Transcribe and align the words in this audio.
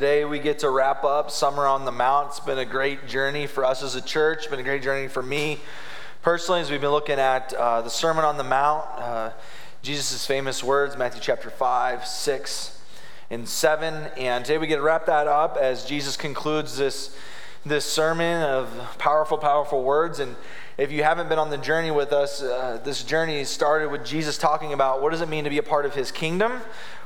Today 0.00 0.24
we 0.24 0.38
get 0.38 0.60
to 0.60 0.70
wrap 0.70 1.04
up 1.04 1.30
Summer 1.30 1.66
on 1.66 1.84
the 1.84 1.92
Mount. 1.92 2.28
It's 2.28 2.40
been 2.40 2.56
a 2.56 2.64
great 2.64 3.06
journey 3.06 3.46
for 3.46 3.66
us 3.66 3.82
as 3.82 3.96
a 3.96 4.00
church, 4.00 4.48
been 4.48 4.58
a 4.58 4.62
great 4.62 4.82
journey 4.82 5.08
for 5.08 5.22
me 5.22 5.60
personally 6.22 6.62
as 6.62 6.70
we've 6.70 6.80
been 6.80 6.88
looking 6.88 7.18
at 7.18 7.52
uh, 7.52 7.82
the 7.82 7.90
Sermon 7.90 8.24
on 8.24 8.38
the 8.38 8.42
Mount, 8.42 8.88
uh, 8.96 9.32
Jesus' 9.82 10.24
famous 10.24 10.64
words, 10.64 10.96
Matthew 10.96 11.20
chapter 11.20 11.50
5, 11.50 12.06
6, 12.06 12.82
and 13.28 13.46
7. 13.46 13.94
And 14.16 14.42
today 14.42 14.56
we 14.56 14.66
get 14.66 14.76
to 14.76 14.82
wrap 14.82 15.04
that 15.04 15.26
up 15.26 15.58
as 15.58 15.84
Jesus 15.84 16.16
concludes 16.16 16.78
this, 16.78 17.14
this 17.66 17.84
sermon 17.84 18.40
of 18.42 18.96
powerful, 18.96 19.36
powerful 19.36 19.84
words. 19.84 20.18
And 20.18 20.34
if 20.78 20.90
you 20.90 21.02
haven't 21.02 21.28
been 21.28 21.38
on 21.38 21.50
the 21.50 21.58
journey 21.58 21.90
with 21.90 22.12
us, 22.12 22.42
uh, 22.42 22.80
this 22.84 23.02
journey 23.02 23.44
started 23.44 23.90
with 23.90 24.04
Jesus 24.04 24.38
talking 24.38 24.72
about 24.72 25.02
what 25.02 25.10
does 25.10 25.20
it 25.20 25.28
mean 25.28 25.44
to 25.44 25.50
be 25.50 25.58
a 25.58 25.62
part 25.62 25.84
of 25.84 25.94
his 25.94 26.10
kingdom? 26.10 26.52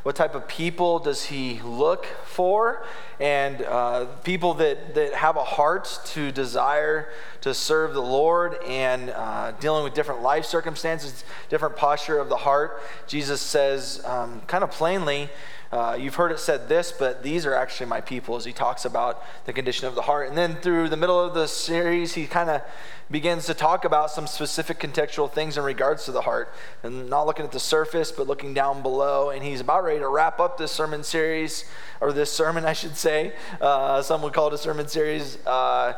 What 0.04 0.16
type 0.16 0.34
of 0.34 0.46
people 0.46 0.98
does 0.98 1.24
he 1.24 1.60
look 1.60 2.04
for? 2.26 2.84
And 3.18 3.62
uh, 3.62 4.04
people 4.22 4.54
that, 4.54 4.94
that 4.94 5.14
have 5.14 5.36
a 5.36 5.44
heart 5.44 5.98
to 6.06 6.30
desire 6.30 7.08
to 7.40 7.54
serve 7.54 7.94
the 7.94 8.02
Lord 8.02 8.62
and 8.66 9.10
uh, 9.10 9.52
dealing 9.52 9.82
with 9.82 9.94
different 9.94 10.20
life 10.20 10.44
circumstances, 10.44 11.24
different 11.48 11.76
posture 11.76 12.18
of 12.18 12.28
the 12.28 12.36
heart. 12.36 12.82
Jesus 13.06 13.40
says, 13.40 14.02
um, 14.04 14.42
kind 14.42 14.62
of 14.62 14.70
plainly, 14.70 15.30
uh, 15.72 15.96
you've 15.98 16.14
heard 16.14 16.30
it 16.30 16.38
said 16.38 16.68
this, 16.68 16.92
but 16.92 17.24
these 17.24 17.44
are 17.46 17.54
actually 17.54 17.86
my 17.86 18.00
people 18.00 18.36
as 18.36 18.44
he 18.44 18.52
talks 18.52 18.84
about 18.84 19.24
the 19.46 19.52
condition 19.52 19.88
of 19.88 19.96
the 19.96 20.02
heart. 20.02 20.28
And 20.28 20.38
then 20.38 20.54
through 20.56 20.88
the 20.88 20.96
middle 20.96 21.18
of 21.18 21.34
the 21.34 21.48
series, 21.48 22.14
he 22.14 22.26
kind 22.26 22.48
of 22.48 22.62
begins 23.10 23.46
to 23.46 23.53
talk 23.54 23.84
about 23.84 24.10
some 24.10 24.26
specific 24.26 24.78
contextual 24.78 25.30
things 25.30 25.56
in 25.56 25.64
regards 25.64 26.04
to 26.04 26.12
the 26.12 26.22
heart. 26.22 26.52
And 26.82 27.08
not 27.08 27.26
looking 27.26 27.44
at 27.44 27.52
the 27.52 27.60
surface, 27.60 28.12
but 28.12 28.26
looking 28.26 28.54
down 28.54 28.82
below. 28.82 29.30
And 29.30 29.42
he's 29.42 29.60
about 29.60 29.84
ready 29.84 30.00
to 30.00 30.08
wrap 30.08 30.40
up 30.40 30.58
this 30.58 30.72
sermon 30.72 31.02
series, 31.02 31.64
or 32.00 32.12
this 32.12 32.30
sermon, 32.30 32.64
I 32.66 32.72
should 32.72 32.96
say. 32.96 33.32
Uh, 33.60 34.02
some 34.02 34.22
would 34.22 34.32
call 34.32 34.48
it 34.48 34.54
a 34.54 34.58
sermon 34.58 34.88
series, 34.88 35.38
uh, 35.46 35.94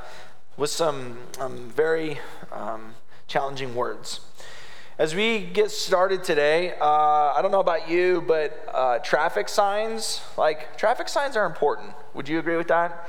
with 0.57 0.71
some 0.71 1.19
um, 1.39 1.71
very 1.71 2.19
um, 2.53 2.95
challenging 3.27 3.75
words. 3.75 4.21
As 4.99 5.15
we 5.15 5.41
get 5.41 5.71
started 5.71 6.25
today, 6.25 6.73
uh, 6.81 7.35
I 7.35 7.41
don't 7.43 7.51
know 7.51 7.61
about 7.61 7.91
you, 7.91 8.25
but 8.27 8.67
uh, 8.73 8.99
traffic 9.01 9.47
signs, 9.51 10.23
like 10.39 10.79
traffic 10.79 11.11
signs 11.11 11.37
are 11.37 11.45
important. 11.45 11.91
Would 12.15 12.31
you 12.31 12.39
agree 12.39 12.57
with 12.57 12.69
that? 12.69 13.07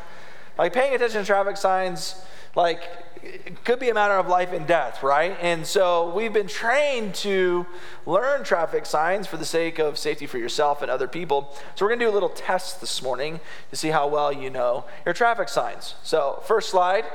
Like 0.58 0.74
paying 0.74 0.94
attention 0.94 1.22
to 1.22 1.26
traffic 1.26 1.56
signs, 1.56 2.16
like 2.58 2.82
it 3.22 3.64
could 3.64 3.80
be 3.80 3.90
a 3.90 3.94
matter 3.94 4.16
of 4.16 4.28
life 4.28 4.52
and 4.52 4.66
death, 4.66 5.04
right? 5.04 5.38
And 5.42 5.66
so 5.66 6.12
we've 6.14 6.34
been 6.34 6.48
trained 6.48 7.14
to 7.16 7.68
learn 8.06 8.44
traffic 8.44 8.86
signs 8.86 9.28
for 9.28 9.38
the 9.38 9.46
sake 9.46 9.80
of 9.80 9.98
safety 9.98 10.26
for 10.26 10.40
yourself 10.40 10.82
and 10.82 10.90
other 10.90 11.08
people. 11.08 11.54
So 11.76 11.86
we're 11.86 11.90
going 11.90 12.00
to 12.00 12.06
do 12.06 12.12
a 12.12 12.14
little 12.14 12.30
test 12.30 12.82
this 12.82 13.02
morning 13.02 13.40
to 13.70 13.76
see 13.76 13.90
how 13.90 14.08
well 14.08 14.34
you 14.34 14.50
know 14.50 14.86
your 15.06 15.14
traffic 15.14 15.50
signs. 15.50 15.96
So, 16.04 16.42
first 16.46 16.70
slide. 16.70 17.06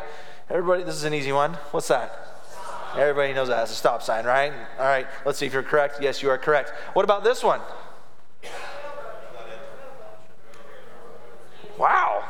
Everybody, 0.48 0.84
this 0.84 0.94
is 0.94 1.04
an 1.04 1.14
easy 1.14 1.32
one. 1.32 1.54
What's 1.72 1.88
that? 1.88 2.28
Everybody 2.94 3.32
knows 3.32 3.48
that 3.48 3.56
has 3.56 3.70
a 3.70 3.74
stop 3.74 4.02
sign, 4.02 4.24
right? 4.24 4.52
All 4.78 4.84
right, 4.84 5.06
let's 5.24 5.38
see 5.38 5.46
if 5.46 5.52
you're 5.52 5.62
correct. 5.62 5.96
Yes, 6.00 6.22
you 6.22 6.30
are 6.30 6.38
correct. 6.38 6.70
What 6.92 7.04
about 7.04 7.24
this 7.24 7.42
one? 7.42 7.60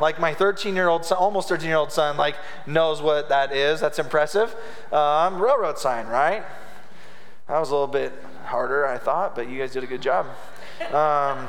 Like 0.00 0.18
my 0.18 0.34
13 0.34 0.74
year 0.74 0.88
old 0.88 1.04
son, 1.04 1.18
almost 1.18 1.48
13 1.48 1.68
year 1.68 1.76
old 1.76 1.92
son, 1.92 2.16
like 2.16 2.36
knows 2.66 3.00
what 3.02 3.28
that 3.28 3.54
is. 3.54 3.80
That's 3.80 3.98
impressive. 3.98 4.54
Um, 4.92 5.40
railroad 5.40 5.78
sign, 5.78 6.06
right? 6.06 6.44
That 7.48 7.58
was 7.58 7.70
a 7.70 7.72
little 7.72 7.86
bit 7.86 8.12
harder, 8.44 8.86
I 8.86 8.98
thought, 8.98 9.34
but 9.34 9.48
you 9.48 9.58
guys 9.58 9.72
did 9.72 9.84
a 9.84 9.86
good 9.86 10.02
job. 10.02 10.26
Um, 10.92 11.48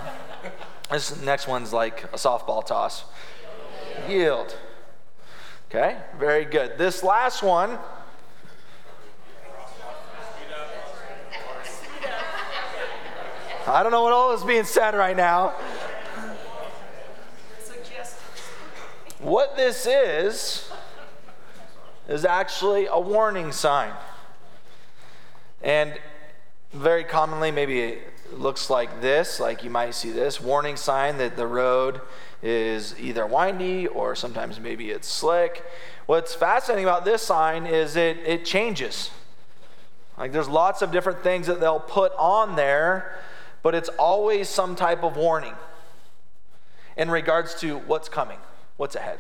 this 0.92 1.22
next 1.22 1.48
one's 1.48 1.74
like 1.74 2.04
a 2.06 2.18
softball 2.18 2.66
toss. 2.66 3.06
Yield. 4.08 4.56
Okay, 5.70 5.98
very 6.20 6.46
good. 6.46 6.78
This 6.78 7.04
last 7.04 7.42
one 7.42 7.80
I 13.66 13.82
don't 13.82 13.94
know 13.94 14.04
what 14.04 14.12
all 14.12 14.34
is 14.34 14.44
being 14.44 14.66
said 14.66 14.94
right 14.94 15.16
now. 15.16 15.54
What 19.24 19.56
this 19.56 19.86
is, 19.86 20.70
is 22.08 22.26
actually 22.26 22.86
a 22.86 23.00
warning 23.00 23.52
sign. 23.52 23.94
And 25.62 25.98
very 26.74 27.04
commonly, 27.04 27.50
maybe 27.50 27.80
it 27.80 28.00
looks 28.34 28.70
like 28.70 29.02
this, 29.02 29.40
like 29.40 29.64
you 29.64 29.70
might 29.70 29.96
see 29.96 30.12
this 30.12 30.42
warning 30.42 30.76
sign 30.76 31.18
that 31.18 31.38
the 31.38 31.48
road 31.48 32.02
is 32.42 33.00
either 33.00 33.26
windy 33.26 33.88
or 33.88 34.16
sometimes 34.16 34.60
maybe 34.60 34.92
it's 34.92 35.08
slick. 35.08 35.64
What's 36.06 36.36
fascinating 36.36 36.86
about 36.86 37.06
this 37.06 37.22
sign 37.22 37.66
is 37.66 37.96
it, 37.96 38.18
it 38.26 38.44
changes. 38.44 39.10
Like 40.18 40.34
there's 40.34 40.50
lots 40.50 40.82
of 40.82 40.92
different 40.92 41.24
things 41.24 41.48
that 41.48 41.60
they'll 41.60 41.80
put 41.80 42.12
on 42.18 42.56
there 42.56 43.18
but 43.64 43.74
it's 43.74 43.90
always 43.98 44.50
some 44.50 44.76
type 44.76 45.04
of 45.04 45.16
warning 45.16 45.56
in 46.96 47.10
regards 47.10 47.56
to 47.62 47.78
what's 47.80 48.10
coming, 48.10 48.38
what's 48.78 48.96
ahead. 48.96 49.20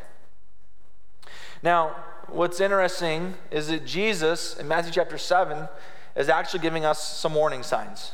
Now, 1.62 1.96
what's 2.28 2.60
interesting 2.60 3.36
is 3.52 3.68
that 3.68 3.86
Jesus 3.86 4.58
in 4.58 4.68
Matthew 4.68 4.92
chapter 4.92 5.18
7 5.18 5.68
is 6.16 6.30
actually 6.30 6.60
giving 6.60 6.86
us 6.86 7.02
some 7.18 7.34
warning 7.34 7.64
signs. 7.64 8.14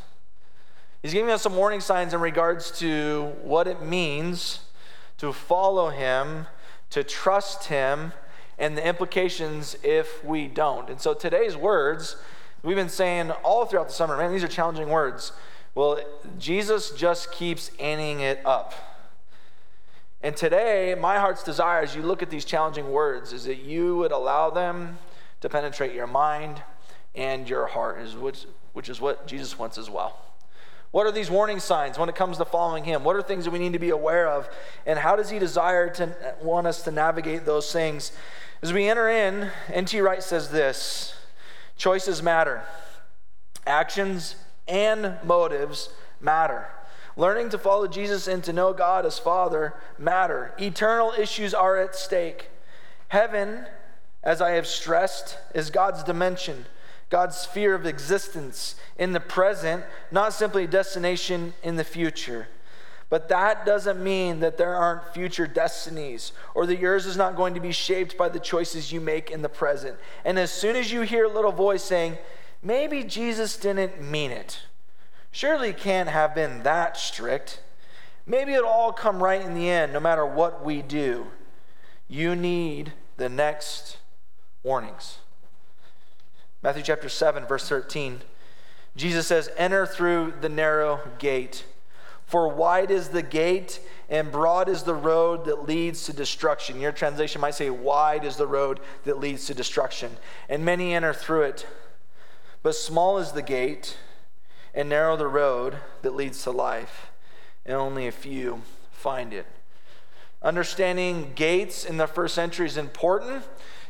He's 1.01 1.13
giving 1.13 1.31
us 1.31 1.41
some 1.41 1.55
warning 1.55 1.79
signs 1.79 2.13
in 2.13 2.19
regards 2.19 2.71
to 2.79 3.33
what 3.41 3.67
it 3.67 3.81
means 3.81 4.59
to 5.17 5.33
follow 5.33 5.89
him, 5.89 6.47
to 6.89 7.03
trust 7.03 7.65
him, 7.65 8.13
and 8.57 8.77
the 8.77 8.85
implications 8.85 9.77
if 9.83 10.23
we 10.23 10.47
don't. 10.47 10.89
And 10.89 10.99
so 10.99 11.13
today's 11.13 11.55
words, 11.55 12.15
we've 12.63 12.75
been 12.75 12.89
saying 12.89 13.31
all 13.43 13.65
throughout 13.65 13.87
the 13.87 13.93
summer, 13.93 14.17
man, 14.17 14.31
these 14.31 14.43
are 14.43 14.49
challenging 14.49 14.89
words. 14.89 15.31
Well, 15.75 15.99
Jesus 16.37 16.91
just 16.91 17.31
keeps 17.31 17.71
anting 17.79 18.21
it 18.21 18.41
up. 18.45 18.73
And 20.21 20.35
today, 20.35 20.95
my 20.99 21.17
heart's 21.17 21.43
desire 21.43 21.81
as 21.81 21.95
you 21.95 22.01
look 22.01 22.21
at 22.21 22.29
these 22.29 22.43
challenging 22.43 22.91
words 22.91 23.31
is 23.31 23.45
that 23.45 23.59
you 23.59 23.95
would 23.97 24.11
allow 24.11 24.49
them 24.49 24.97
to 25.41 25.49
penetrate 25.49 25.93
your 25.93 26.07
mind 26.07 26.61
and 27.15 27.49
your 27.49 27.67
heart, 27.67 28.01
which, 28.15 28.45
which 28.73 28.89
is 28.89 28.99
what 28.99 29.27
Jesus 29.27 29.57
wants 29.57 29.77
as 29.77 29.89
well. 29.89 30.17
What 30.91 31.05
are 31.05 31.11
these 31.11 31.29
warning 31.29 31.59
signs 31.59 31.97
when 31.97 32.09
it 32.09 32.15
comes 32.15 32.37
to 32.37 32.45
following 32.45 32.83
Him? 32.83 33.03
What 33.03 33.15
are 33.15 33.21
things 33.21 33.45
that 33.45 33.51
we 33.51 33.59
need 33.59 33.73
to 33.73 33.79
be 33.79 33.91
aware 33.91 34.27
of? 34.27 34.49
And 34.85 34.99
how 34.99 35.15
does 35.15 35.29
He 35.29 35.39
desire 35.39 35.89
to 35.95 36.15
want 36.41 36.67
us 36.67 36.81
to 36.83 36.91
navigate 36.91 37.45
those 37.45 37.71
things? 37.71 38.11
As 38.61 38.73
we 38.73 38.89
enter 38.89 39.07
in, 39.07 39.51
N.T. 39.71 40.01
Wright 40.01 40.23
says 40.23 40.49
this 40.49 41.15
choices 41.77 42.21
matter, 42.21 42.63
actions 43.65 44.35
and 44.67 45.17
motives 45.23 45.89
matter. 46.19 46.67
Learning 47.17 47.49
to 47.49 47.57
follow 47.57 47.87
Jesus 47.87 48.27
and 48.27 48.43
to 48.43 48.53
know 48.53 48.73
God 48.73 49.05
as 49.05 49.19
Father 49.19 49.73
matter. 49.97 50.53
Eternal 50.59 51.13
issues 51.17 51.53
are 51.53 51.77
at 51.77 51.95
stake. 51.95 52.49
Heaven, 53.09 53.65
as 54.23 54.41
I 54.41 54.51
have 54.51 54.67
stressed, 54.67 55.37
is 55.53 55.69
God's 55.69 56.03
dimension, 56.03 56.65
God's 57.09 57.35
sphere 57.35 57.75
of 57.75 57.85
existence 57.85 58.75
in 58.97 59.13
the 59.13 59.19
present, 59.19 59.83
not 60.11 60.33
simply 60.33 60.65
a 60.65 60.67
destination 60.67 61.53
in 61.63 61.75
the 61.75 61.83
future. 61.83 62.47
But 63.09 63.27
that 63.29 63.65
doesn't 63.65 64.01
mean 64.01 64.39
that 64.41 64.57
there 64.57 64.75
aren't 64.75 65.13
future 65.13 65.47
destinies 65.47 66.31
or 66.53 66.67
that 66.67 66.79
yours 66.79 67.07
is 67.07 67.17
not 67.17 67.35
going 67.35 67.55
to 67.55 67.59
be 67.59 67.71
shaped 67.71 68.17
by 68.17 68.29
the 68.29 68.39
choices 68.39 68.91
you 68.91 69.01
make 69.01 69.31
in 69.31 69.41
the 69.41 69.49
present. 69.49 69.97
And 70.23 70.37
as 70.37 70.51
soon 70.51 70.75
as 70.75 70.91
you 70.91 71.01
hear 71.01 71.25
a 71.25 71.33
little 71.33 71.51
voice 71.51 71.83
saying, 71.83 72.19
maybe 72.61 73.03
Jesus 73.03 73.57
didn't 73.57 73.99
mean 73.99 74.29
it. 74.29 74.59
Surely 75.31 75.73
can't 75.73 76.09
have 76.09 76.33
been 76.33 76.63
that 76.63 76.97
strict. 76.97 77.61
Maybe 78.25 78.53
it'll 78.53 78.69
all 78.69 78.93
come 78.93 79.23
right 79.23 79.41
in 79.41 79.53
the 79.53 79.69
end, 79.69 79.93
no 79.93 79.99
matter 79.99 80.25
what 80.25 80.63
we 80.63 80.81
do. 80.81 81.27
You 82.07 82.35
need 82.35 82.93
the 83.17 83.29
next 83.29 83.97
warnings. 84.63 85.19
Matthew 86.61 86.83
chapter 86.83 87.09
7, 87.09 87.45
verse 87.45 87.67
13. 87.69 88.21
Jesus 88.95 89.27
says, 89.27 89.49
Enter 89.57 89.85
through 89.85 90.33
the 90.41 90.49
narrow 90.49 91.01
gate. 91.19 91.65
For 92.25 92.47
wide 92.47 92.91
is 92.91 93.09
the 93.09 93.23
gate 93.23 93.79
and 94.09 94.31
broad 94.31 94.69
is 94.69 94.83
the 94.83 94.93
road 94.93 95.45
that 95.45 95.67
leads 95.67 96.05
to 96.05 96.13
destruction. 96.13 96.79
Your 96.79 96.91
translation 96.91 97.41
might 97.41 97.55
say, 97.55 97.69
Wide 97.69 98.25
is 98.25 98.35
the 98.35 98.47
road 98.47 98.79
that 99.05 99.19
leads 99.19 99.45
to 99.45 99.53
destruction. 99.53 100.17
And 100.47 100.65
many 100.65 100.93
enter 100.93 101.13
through 101.13 101.43
it. 101.43 101.67
But 102.61 102.75
small 102.75 103.17
is 103.19 103.31
the 103.31 103.41
gate 103.41 103.97
and 104.73 104.89
narrow 104.89 105.17
the 105.17 105.27
road 105.27 105.77
that 106.01 106.15
leads 106.15 106.43
to 106.43 106.51
life, 106.51 107.11
and 107.65 107.75
only 107.75 108.07
a 108.07 108.11
few 108.11 108.61
find 108.91 109.33
it. 109.33 109.45
Understanding 110.41 111.33
gates 111.35 111.83
in 111.83 111.97
the 111.97 112.07
first 112.07 112.33
century 112.35 112.65
is 112.65 112.77
important. 112.77 113.43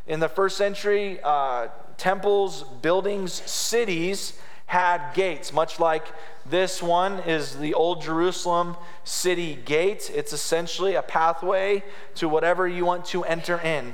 In 0.08 0.20
the 0.20 0.30
first 0.30 0.58
century, 0.58 1.20
uh, 1.24 1.68
temples, 1.98 2.64
buildings, 2.82 3.34
cities 3.34 4.40
had 4.66 5.14
gates, 5.14 5.52
much 5.52 5.80
like 5.80 6.06
this 6.46 6.82
one 6.82 7.20
is 7.20 7.58
the 7.58 7.74
Old 7.74 8.02
Jerusalem 8.02 8.78
city 9.04 9.56
gate. 9.66 10.12
It's 10.14 10.34
essentially 10.34 10.96
a 10.96 11.02
pathway 11.02 11.84
to 12.16 12.30
whatever 12.30 12.68
you 12.68 12.86
want 12.86 13.06
to 13.06 13.24
enter 13.24 13.60
in. 13.60 13.94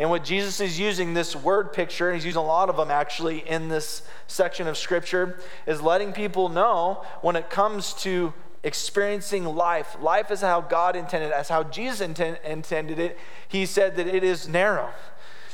And 0.00 0.08
what 0.08 0.24
Jesus 0.24 0.62
is 0.62 0.80
using 0.80 1.12
this 1.12 1.36
word 1.36 1.74
picture, 1.74 2.08
and 2.08 2.16
he's 2.16 2.24
using 2.24 2.40
a 2.40 2.44
lot 2.44 2.70
of 2.70 2.76
them 2.78 2.90
actually 2.90 3.46
in 3.46 3.68
this 3.68 4.00
section 4.28 4.66
of 4.66 4.78
scripture, 4.78 5.38
is 5.66 5.82
letting 5.82 6.14
people 6.14 6.48
know 6.48 7.04
when 7.20 7.36
it 7.36 7.50
comes 7.50 7.92
to 7.96 8.32
experiencing 8.62 9.44
life. 9.44 9.98
Life 10.00 10.30
is 10.30 10.40
how 10.40 10.62
God 10.62 10.96
intended, 10.96 11.32
as 11.32 11.50
how 11.50 11.64
Jesus 11.64 12.00
inten- 12.00 12.42
intended 12.46 12.98
it. 12.98 13.18
He 13.46 13.66
said 13.66 13.96
that 13.96 14.06
it 14.06 14.24
is 14.24 14.48
narrow. 14.48 14.88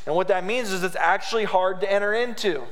And 0.07 0.15
what 0.15 0.29
that 0.29 0.45
means 0.45 0.71
is 0.71 0.85
it's 0.85 0.95
actually 0.95 1.45
hard 1.45 1.81
to 1.81 1.93
enter 1.93 2.15
into. 2.15 2.63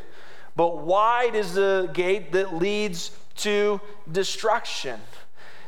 But 0.55 0.79
wide 0.79 1.35
is 1.35 1.55
the 1.55 1.91
gate 1.93 2.31
that 2.31 2.55
leads 2.55 3.11
to 3.39 3.81
destruction. 4.13 5.01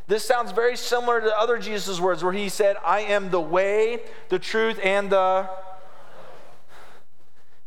This 0.06 0.24
sounds 0.24 0.52
very 0.52 0.76
similar 0.76 1.20
to 1.20 1.36
other 1.36 1.58
Jesus' 1.58 1.98
words 1.98 2.22
where 2.22 2.32
he 2.32 2.48
said, 2.48 2.76
I 2.84 3.00
am 3.00 3.32
the 3.32 3.40
way, 3.40 4.02
the 4.28 4.38
truth, 4.38 4.78
and 4.84 5.10
the. 5.10 5.50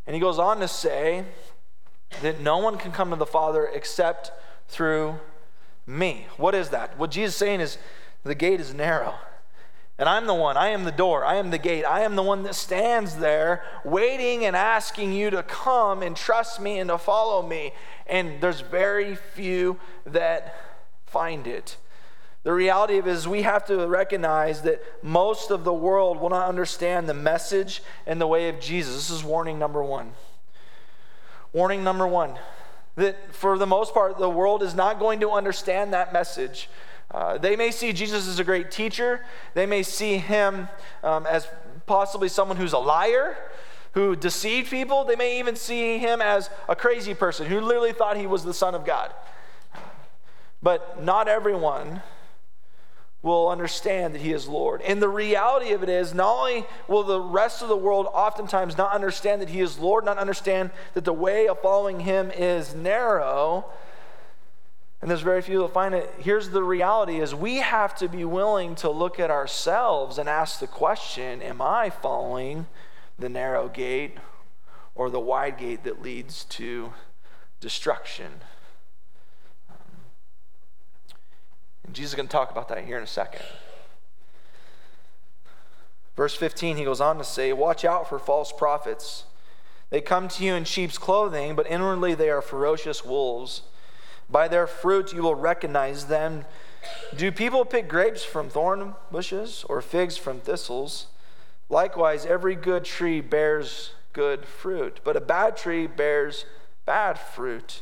And 0.10 0.16
he 0.16 0.20
goes 0.20 0.40
on 0.40 0.60
to 0.62 0.68
say 0.68 1.24
that 2.24 2.42
no 2.42 2.58
one 2.58 2.80
can 2.80 2.92
come 2.92 3.12
to 3.12 3.16
the 3.16 3.28
Father 3.28 3.70
except 3.72 4.32
through 4.68 5.20
me. 5.86 6.26
What 6.38 6.56
is 6.56 6.70
that? 6.70 6.98
What 6.98 7.12
Jesus 7.12 7.36
is 7.36 7.38
saying 7.38 7.60
is 7.60 7.78
the 8.24 8.34
gate 8.34 8.60
is 8.60 8.74
narrow. 8.74 9.14
And 10.00 10.10
I'm 10.10 10.26
the 10.26 10.34
one, 10.34 10.58
I 10.58 10.70
am 10.70 10.84
the 10.84 10.92
door, 10.92 11.24
I 11.24 11.36
am 11.36 11.52
the 11.52 11.60
gate, 11.60 11.84
I 11.84 12.02
am 12.02 12.16
the 12.16 12.24
one 12.24 12.42
that 12.42 12.56
stands 12.56 13.18
there 13.18 13.62
waiting 13.86 14.46
and 14.46 14.56
asking 14.56 15.14
you 15.14 15.30
to 15.30 15.44
come 15.44 16.02
and 16.02 16.18
trust 16.18 16.60
me 16.60 16.80
and 16.80 16.90
to 16.90 16.98
follow 16.98 17.48
me. 17.48 17.74
And 18.08 18.42
there's 18.42 18.62
very 18.62 19.14
few 19.14 19.78
that 20.08 20.56
find 21.06 21.46
it. 21.46 21.78
The 22.44 22.54
reality 22.54 22.98
of 22.98 23.08
it 23.08 23.12
is 23.12 23.28
we 23.28 23.42
have 23.42 23.66
to 23.66 23.86
recognize 23.88 24.62
that 24.62 24.82
most 25.04 25.52
of 25.52 25.64
the 25.64 25.74
world 25.74 26.20
will 26.20 26.30
not 26.30 26.48
understand 26.48 27.10
the 27.10 27.14
message 27.14 27.82
and 28.08 28.20
the 28.20 28.28
way 28.28 28.48
of 28.48 28.60
Jesus. 28.60 28.96
This 28.96 29.10
is 29.10 29.24
warning 29.24 29.60
number 29.60 29.84
one. 29.84 30.14
Warning 31.52 31.84
number 31.84 32.08
one 32.08 32.38
that 32.96 33.34
for 33.34 33.58
the 33.58 33.66
most 33.66 33.94
part, 33.94 34.18
the 34.18 34.30
world 34.30 34.62
is 34.62 34.76
not 34.76 35.00
going 35.00 35.20
to 35.22 35.32
understand 35.32 35.94
that 35.94 36.14
message. 36.14 36.70
Uh, 37.12 37.38
they 37.38 37.56
may 37.56 37.72
see 37.72 37.92
Jesus 37.92 38.28
as 38.28 38.40
a 38.40 38.44
great 38.44 38.72
teacher. 38.72 39.26
They 39.54 39.66
may 39.66 39.84
see 39.84 40.18
him 40.18 40.70
um, 41.04 41.26
as 41.26 41.48
possibly 41.88 42.30
someone 42.30 42.58
who's 42.58 42.74
a 42.74 42.78
liar, 42.78 43.36
who 43.94 44.16
deceived 44.16 44.70
people. 44.70 45.06
They 45.06 45.16
may 45.16 45.40
even 45.40 45.56
see 45.56 45.98
him 45.98 46.22
as 46.22 46.50
a 46.68 46.76
crazy 46.76 47.16
person 47.16 47.48
who 47.48 47.60
literally 47.62 47.94
thought 47.94 48.18
he 48.18 48.28
was 48.28 48.44
the 48.44 48.54
Son 48.54 48.76
of 48.76 48.86
God. 48.86 49.14
But 50.62 51.04
not 51.04 51.28
everyone 51.28 52.02
will 53.22 53.50
understand 53.50 54.16
that 54.16 54.22
he 54.22 54.32
is 54.32 54.48
Lord. 54.48 54.82
And 54.82 55.02
the 55.02 55.10
reality 55.10 55.72
of 55.74 55.84
it 55.84 55.90
is, 55.90 56.14
not 56.14 56.38
only 56.38 56.66
will 56.88 57.04
the 57.04 57.20
rest 57.20 57.62
of 57.62 57.68
the 57.68 57.76
world 57.76 58.08
oftentimes 58.14 58.78
not 58.78 58.94
understand 58.94 59.42
that 59.42 59.50
he 59.50 59.60
is 59.60 59.78
Lord, 59.78 60.06
not 60.06 60.18
understand 60.18 60.72
that 60.94 61.04
the 61.04 61.14
way 61.14 61.48
of 61.48 61.60
following 61.60 62.00
him 62.02 62.32
is 62.32 62.74
narrow, 62.74 63.66
and 65.02 65.10
there's 65.10 65.22
very 65.22 65.42
few 65.42 65.62
that 65.62 65.74
find 65.74 65.96
it. 65.96 66.14
Here's 66.20 66.50
the 66.50 66.64
reality 66.64 67.20
is 67.20 67.34
we 67.34 67.58
have 67.58 67.96
to 67.98 68.10
be 68.10 68.26
willing 68.26 68.76
to 68.76 68.90
look 68.90 69.20
at 69.20 69.32
ourselves 69.32 70.18
and 70.18 70.28
ask 70.28 70.60
the 70.60 70.68
question, 70.68 71.42
am 71.42 71.62
I 71.62 71.90
following 71.90 72.68
the 73.18 73.30
narrow 73.30 73.70
gate 73.70 74.18
or 74.96 75.10
the 75.10 75.20
wide 75.20 75.58
gate 75.58 75.86
that 75.86 76.02
leads 76.02 76.44
to 76.46 76.94
destruction? 77.62 78.42
And 81.90 81.96
Jesus 81.96 82.12
is 82.12 82.16
going 82.16 82.28
to 82.28 82.32
talk 82.32 82.52
about 82.52 82.68
that 82.68 82.86
here 82.86 82.98
in 82.98 83.04
a 83.04 83.08
second. 83.08 83.42
Verse 86.16 86.36
15, 86.36 86.78
he 86.78 86.84
goes 86.84 87.02
on 87.02 87.18
to 87.18 87.24
say, 87.24 87.52
Watch 87.52 87.84
out 87.84 88.08
for 88.08 88.20
false 88.20 88.52
prophets. 88.52 89.24
They 89.90 90.00
come 90.00 90.28
to 90.28 90.44
you 90.44 90.54
in 90.54 90.66
sheep's 90.66 91.00
clothing, 91.00 91.56
but 91.56 91.66
inwardly 91.66 92.14
they 92.14 92.30
are 92.30 92.44
ferocious 92.44 93.04
wolves. 93.04 93.64
By 94.30 94.48
their 94.48 94.68
fruit 94.68 95.14
you 95.14 95.24
will 95.24 95.34
recognize 95.34 96.06
them. 96.06 96.46
Do 97.18 97.32
people 97.32 97.66
pick 97.66 97.90
grapes 97.90 98.24
from 98.24 98.52
thorn 98.52 98.94
bushes 99.10 99.66
or 99.68 99.82
figs 99.82 100.16
from 100.16 100.42
thistles? 100.42 101.08
Likewise, 101.70 102.24
every 102.24 102.54
good 102.54 102.86
tree 102.86 103.20
bears 103.20 103.94
good 104.14 104.46
fruit, 104.46 105.00
but 105.04 105.18
a 105.18 105.22
bad 105.22 105.58
tree 105.58 105.88
bears 105.88 106.46
bad 106.86 107.18
fruit. 107.18 107.82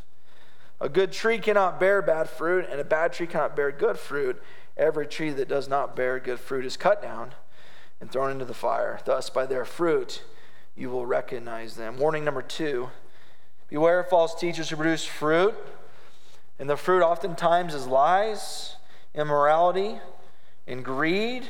A 0.79 0.89
good 0.89 1.11
tree 1.11 1.39
cannot 1.39 1.79
bear 1.79 2.01
bad 2.01 2.29
fruit, 2.29 2.67
and 2.69 2.79
a 2.79 2.83
bad 2.83 3.13
tree 3.13 3.27
cannot 3.27 3.55
bear 3.55 3.71
good 3.71 3.97
fruit. 3.97 4.41
Every 4.75 5.07
tree 5.07 5.31
that 5.31 5.47
does 5.47 5.67
not 5.67 5.95
bear 5.95 6.19
good 6.19 6.39
fruit 6.39 6.65
is 6.65 6.77
cut 6.77 7.01
down 7.01 7.33
and 7.99 8.11
thrown 8.11 8.31
into 8.31 8.45
the 8.45 8.53
fire. 8.53 8.99
Thus, 9.05 9.29
by 9.29 9.45
their 9.47 9.65
fruit, 9.65 10.21
you 10.75 10.89
will 10.89 11.05
recognize 11.05 11.75
them. 11.75 11.97
Warning 11.97 12.23
number 12.23 12.41
two 12.41 12.89
Beware 13.69 13.99
of 13.99 14.07
false 14.07 14.33
teachers 14.33 14.69
who 14.69 14.77
produce 14.77 15.03
fruit 15.03 15.53
and 16.59 16.69
the 16.69 16.77
fruit 16.77 17.03
oftentimes 17.03 17.73
is 17.73 17.85
lies, 17.85 18.75
immorality, 19.13 19.99
and 20.65 20.83
greed. 20.83 21.43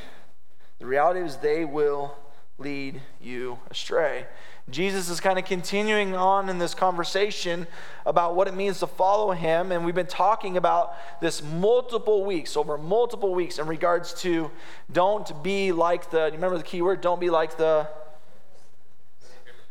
The 0.78 0.86
reality 0.86 1.20
is 1.20 1.36
they 1.36 1.64
will 1.64 2.16
lead 2.58 3.00
you 3.20 3.58
astray. 3.70 4.26
Jesus 4.70 5.08
is 5.08 5.20
kind 5.20 5.38
of 5.38 5.44
continuing 5.44 6.14
on 6.14 6.48
in 6.48 6.58
this 6.58 6.74
conversation 6.74 7.66
about 8.04 8.34
what 8.34 8.48
it 8.48 8.54
means 8.54 8.80
to 8.80 8.86
follow 8.86 9.32
him. 9.32 9.72
And 9.72 9.84
we've 9.84 9.94
been 9.94 10.06
talking 10.06 10.56
about 10.56 10.94
this 11.20 11.42
multiple 11.42 12.24
weeks, 12.24 12.56
over 12.56 12.76
multiple 12.76 13.34
weeks, 13.34 13.58
in 13.58 13.66
regards 13.66 14.12
to 14.22 14.50
don't 14.92 15.42
be 15.42 15.72
like 15.72 16.10
the, 16.10 16.26
you 16.26 16.32
remember 16.32 16.58
the 16.58 16.64
key 16.64 16.82
word? 16.82 17.00
Don't 17.00 17.20
be 17.20 17.30
like 17.30 17.56
the 17.56 17.88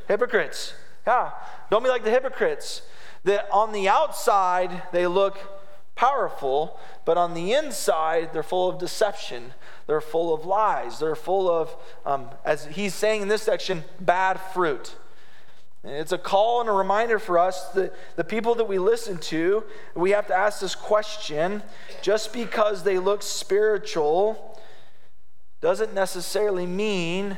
hypocrites. 0.07 0.73
Yeah, 1.05 1.31
don't 1.69 1.83
be 1.83 1.89
like 1.89 2.03
the 2.03 2.11
hypocrites 2.11 2.81
that 3.23 3.47
on 3.51 3.71
the 3.71 3.87
outside 3.89 4.83
they 4.91 5.05
look 5.05 5.37
powerful, 5.97 6.79
but 7.03 7.17
on 7.17 7.33
the 7.33 7.51
inside 7.51 8.31
they're 8.31 8.43
full 8.43 8.69
of 8.69 8.79
deception. 8.79 9.53
They're 9.87 9.99
full 9.99 10.33
of 10.33 10.45
lies. 10.45 10.99
They're 10.99 11.15
full 11.15 11.49
of, 11.49 11.75
um, 12.05 12.29
as 12.45 12.65
he's 12.67 12.93
saying 12.93 13.23
in 13.23 13.27
this 13.27 13.41
section, 13.41 13.83
bad 13.99 14.39
fruit. 14.39 14.95
It's 15.83 16.11
a 16.11 16.17
call 16.17 16.61
and 16.61 16.69
a 16.69 16.73
reminder 16.73 17.19
for 17.19 17.39
us 17.39 17.69
that 17.69 17.93
the 18.15 18.23
people 18.23 18.55
that 18.55 18.65
we 18.65 18.77
listen 18.77 19.17
to, 19.17 19.63
we 19.95 20.11
have 20.11 20.27
to 20.27 20.35
ask 20.35 20.59
this 20.59 20.75
question 20.75 21.63
just 22.01 22.33
because 22.33 22.83
they 22.83 22.99
look 22.99 23.23
spiritual 23.23 24.59
doesn't 25.61 25.93
necessarily 25.93 26.65
mean 26.65 27.37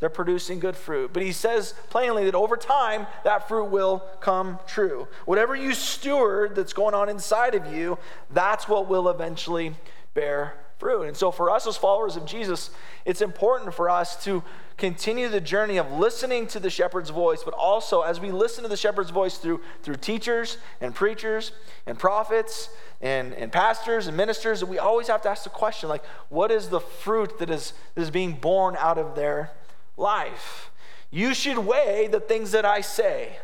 they're 0.00 0.08
producing 0.08 0.60
good 0.60 0.76
fruit. 0.76 1.12
But 1.12 1.22
he 1.22 1.32
says 1.32 1.74
plainly 1.90 2.24
that 2.24 2.34
over 2.34 2.56
time, 2.56 3.06
that 3.24 3.48
fruit 3.48 3.64
will 3.64 4.04
come 4.20 4.58
true. 4.66 5.08
Whatever 5.24 5.56
you 5.56 5.74
steward 5.74 6.54
that's 6.54 6.72
going 6.72 6.94
on 6.94 7.08
inside 7.08 7.54
of 7.54 7.72
you, 7.72 7.98
that's 8.30 8.68
what 8.68 8.88
will 8.88 9.08
eventually 9.08 9.74
bear 10.14 10.54
fruit. 10.78 11.02
And 11.04 11.16
so, 11.16 11.30
for 11.30 11.50
us 11.50 11.66
as 11.66 11.76
followers 11.76 12.16
of 12.16 12.24
Jesus, 12.24 12.70
it's 13.04 13.20
important 13.20 13.74
for 13.74 13.90
us 13.90 14.22
to 14.24 14.44
continue 14.76 15.28
the 15.28 15.40
journey 15.40 15.76
of 15.76 15.90
listening 15.90 16.46
to 16.46 16.60
the 16.60 16.70
shepherd's 16.70 17.10
voice, 17.10 17.42
but 17.44 17.52
also 17.54 18.02
as 18.02 18.20
we 18.20 18.30
listen 18.30 18.62
to 18.62 18.68
the 18.68 18.76
shepherd's 18.76 19.10
voice 19.10 19.36
through, 19.36 19.60
through 19.82 19.96
teachers 19.96 20.58
and 20.80 20.94
preachers 20.94 21.50
and 21.84 21.98
prophets 21.98 22.70
and, 23.00 23.34
and 23.34 23.50
pastors 23.50 24.06
and 24.06 24.16
ministers, 24.16 24.64
we 24.64 24.78
always 24.78 25.08
have 25.08 25.20
to 25.22 25.28
ask 25.28 25.42
the 25.42 25.50
question 25.50 25.88
like, 25.88 26.04
what 26.28 26.52
is 26.52 26.68
the 26.68 26.80
fruit 26.80 27.40
that 27.40 27.50
is, 27.50 27.72
that 27.96 28.02
is 28.02 28.10
being 28.10 28.34
born 28.34 28.76
out 28.78 28.98
of 28.98 29.16
their 29.16 29.50
life. 29.98 30.70
You 31.10 31.34
should 31.34 31.58
weigh 31.58 32.08
the 32.10 32.20
things 32.20 32.52
that 32.52 32.64
I 32.64 32.80
say. 32.80 33.38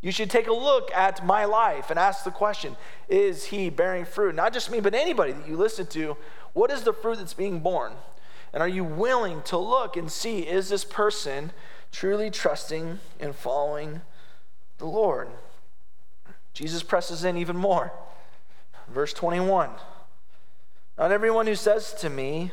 You 0.00 0.10
should 0.10 0.30
take 0.30 0.48
a 0.48 0.52
look 0.52 0.90
at 0.92 1.24
my 1.24 1.44
life 1.44 1.88
and 1.90 1.98
ask 1.98 2.24
the 2.24 2.30
question 2.30 2.76
Is 3.08 3.44
he 3.46 3.70
bearing 3.70 4.04
fruit? 4.04 4.34
Not 4.34 4.52
just 4.52 4.70
me, 4.70 4.80
but 4.80 4.94
anybody 4.94 5.32
that 5.32 5.48
you 5.48 5.56
listen 5.56 5.86
to. 5.88 6.16
What 6.52 6.70
is 6.70 6.82
the 6.82 6.92
fruit 6.92 7.18
that's 7.18 7.34
being 7.34 7.60
born? 7.60 7.92
And 8.52 8.62
are 8.62 8.68
you 8.68 8.84
willing 8.84 9.42
to 9.42 9.56
look 9.56 9.96
and 9.96 10.10
see 10.10 10.40
is 10.40 10.68
this 10.68 10.84
person 10.84 11.52
truly 11.90 12.30
trusting 12.30 12.98
and 13.20 13.34
following 13.34 14.02
the 14.78 14.86
Lord? 14.86 15.28
Jesus 16.52 16.82
presses 16.82 17.24
in 17.24 17.36
even 17.38 17.56
more. 17.56 17.92
Verse 18.88 19.12
21 19.12 19.70
Not 20.98 21.12
everyone 21.12 21.46
who 21.46 21.54
says 21.54 21.94
to 21.94 22.10
me, 22.10 22.52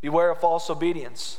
beware 0.00 0.30
of 0.30 0.40
false 0.40 0.70
obedience. 0.70 1.38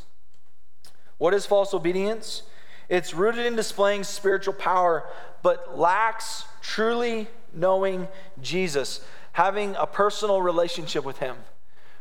What 1.18 1.34
is 1.34 1.46
false 1.46 1.74
obedience? 1.74 2.44
It's 2.90 3.14
rooted 3.14 3.46
in 3.46 3.56
displaying 3.56 4.04
spiritual 4.04 4.54
power, 4.54 5.08
but 5.42 5.78
lacks 5.78 6.46
truly 6.62 7.28
knowing 7.54 8.08
Jesus, 8.42 9.02
having 9.34 9.76
a 9.76 9.88
personal 9.88 10.42
relationship 10.42 11.04
with 11.04 11.18
Him, 11.18 11.36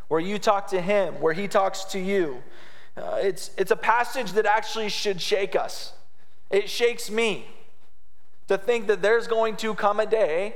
where 0.08 0.20
you 0.20 0.38
talk 0.38 0.68
to 0.68 0.80
Him, 0.80 1.14
where 1.20 1.32
He 1.32 1.48
talks 1.48 1.84
to 1.84 1.98
you. 1.98 2.42
Uh, 2.96 3.18
it's, 3.20 3.50
it's 3.58 3.70
a 3.70 3.76
passage 3.76 4.32
that 4.32 4.46
actually 4.46 4.88
should 4.88 5.20
shake 5.20 5.56
us. 5.56 5.92
It 6.50 6.70
shakes 6.70 7.10
me 7.10 7.46
to 8.48 8.56
think 8.56 8.86
that 8.86 9.02
there's 9.02 9.26
going 9.26 9.56
to 9.56 9.75
come 9.75 9.98
a 9.98 10.06
day 10.06 10.54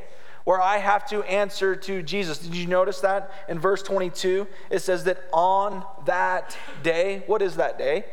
where 0.51 0.61
I 0.61 0.79
have 0.79 1.07
to 1.11 1.23
answer 1.23 1.77
to 1.77 2.03
Jesus. 2.03 2.39
Did 2.39 2.57
you 2.57 2.67
notice 2.67 2.99
that 3.03 3.31
in 3.49 3.61
verse 3.61 3.85
22? 3.85 4.49
It 4.69 4.81
says 4.81 5.05
that 5.05 5.23
on 5.33 5.85
that 6.07 6.59
day, 6.83 7.23
what 7.29 7.41
is 7.41 7.55
that 7.55 7.79
day? 7.79 8.05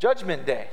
Judgment 0.00 0.44
Day. 0.44 0.66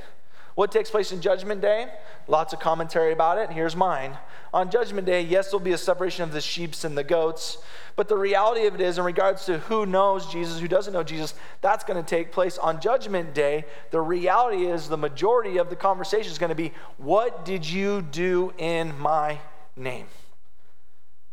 What 0.56 0.72
takes 0.72 0.90
place 0.90 1.12
in 1.12 1.20
Judgment 1.20 1.60
Day? 1.60 1.86
Lots 2.26 2.52
of 2.52 2.58
commentary 2.58 3.12
about 3.12 3.38
it. 3.38 3.50
Here's 3.50 3.76
mine. 3.76 4.18
On 4.52 4.72
Judgment 4.72 5.06
Day, 5.06 5.22
yes, 5.22 5.46
there'll 5.46 5.60
be 5.60 5.70
a 5.70 5.78
separation 5.78 6.24
of 6.24 6.32
the 6.32 6.40
sheep 6.40 6.72
and 6.82 6.98
the 6.98 7.04
goats, 7.04 7.58
but 7.94 8.08
the 8.08 8.16
reality 8.16 8.66
of 8.66 8.74
it 8.74 8.80
is, 8.80 8.98
in 8.98 9.04
regards 9.04 9.44
to 9.44 9.58
who 9.58 9.86
knows 9.86 10.26
Jesus, 10.32 10.58
who 10.58 10.66
doesn't 10.66 10.92
know 10.92 11.04
Jesus, 11.04 11.32
that's 11.60 11.84
going 11.84 12.02
to 12.02 12.08
take 12.08 12.32
place 12.32 12.58
on 12.58 12.80
Judgment 12.80 13.34
Day. 13.34 13.66
The 13.92 14.00
reality 14.00 14.66
is, 14.66 14.88
the 14.88 14.98
majority 14.98 15.58
of 15.58 15.70
the 15.70 15.76
conversation 15.76 16.32
is 16.32 16.38
going 16.38 16.48
to 16.48 16.56
be, 16.56 16.72
What 16.96 17.44
did 17.44 17.64
you 17.64 18.02
do 18.02 18.52
in 18.58 18.98
my 18.98 19.38
name? 19.76 20.08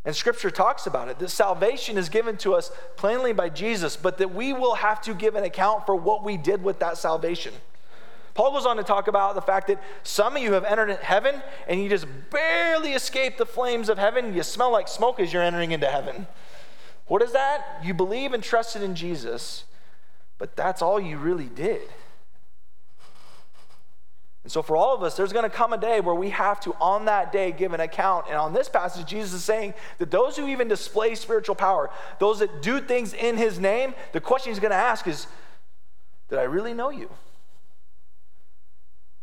And 0.07 0.15
scripture 0.15 0.49
talks 0.49 0.87
about 0.87 1.09
it 1.09 1.19
that 1.19 1.29
salvation 1.29 1.97
is 1.97 2.07
given 2.07 2.37
to 2.37 2.55
us 2.55 2.71
plainly 2.95 3.33
by 3.33 3.49
Jesus, 3.49 3.97
but 3.97 4.17
that 4.19 4.33
we 4.33 4.53
will 4.53 4.75
have 4.75 5.01
to 5.01 5.13
give 5.13 5.35
an 5.35 5.43
account 5.43 5.85
for 5.85 5.97
what 5.97 6.23
we 6.23 6.37
did 6.37 6.63
with 6.63 6.79
that 6.79 6.97
salvation. 6.97 7.53
Paul 8.33 8.53
goes 8.53 8.65
on 8.65 8.77
to 8.77 8.83
talk 8.83 9.09
about 9.09 9.35
the 9.35 9.41
fact 9.41 9.67
that 9.67 9.83
some 10.03 10.37
of 10.37 10.41
you 10.41 10.53
have 10.53 10.63
entered 10.63 10.91
heaven 10.99 11.43
and 11.67 11.83
you 11.83 11.89
just 11.89 12.07
barely 12.29 12.93
escape 12.93 13.37
the 13.37 13.45
flames 13.45 13.89
of 13.89 13.97
heaven. 13.97 14.33
You 14.33 14.43
smell 14.43 14.71
like 14.71 14.87
smoke 14.87 15.19
as 15.19 15.33
you're 15.33 15.43
entering 15.43 15.71
into 15.71 15.87
heaven. 15.87 16.25
What 17.07 17.21
is 17.21 17.33
that? 17.33 17.81
You 17.83 17.93
believe 17.93 18.31
and 18.31 18.41
trusted 18.41 18.81
in 18.81 18.95
Jesus, 18.95 19.65
but 20.37 20.55
that's 20.55 20.81
all 20.81 21.01
you 21.01 21.17
really 21.17 21.47
did. 21.47 21.81
And 24.47 24.51
so, 24.53 24.61
for 24.61 24.77
all 24.77 24.95
of 24.95 25.03
us, 25.03 25.17
there's 25.17 25.33
going 25.33 25.43
to 25.43 25.49
come 25.49 25.73
a 25.73 25.77
day 25.77 25.99
where 25.99 26.15
we 26.15 26.29
have 26.29 26.61
to, 26.61 26.73
on 26.79 27.03
that 27.03 27.33
day, 27.33 27.51
give 27.51 27.73
an 27.73 27.81
account. 27.81 28.27
And 28.29 28.37
on 28.37 28.53
this 28.53 28.69
passage, 28.69 29.05
Jesus 29.05 29.33
is 29.33 29.43
saying 29.43 29.73
that 29.97 30.09
those 30.09 30.37
who 30.37 30.47
even 30.47 30.69
display 30.69 31.15
spiritual 31.15 31.53
power, 31.53 31.89
those 32.19 32.39
that 32.39 32.61
do 32.61 32.79
things 32.79 33.13
in 33.13 33.35
his 33.35 33.59
name, 33.59 33.93
the 34.13 34.21
question 34.21 34.53
he's 34.53 34.61
going 34.61 34.71
to 34.71 34.77
ask 34.77 35.05
is 35.05 35.27
Did 36.29 36.39
I 36.39 36.43
really 36.43 36.73
know 36.73 36.89
you? 36.89 37.09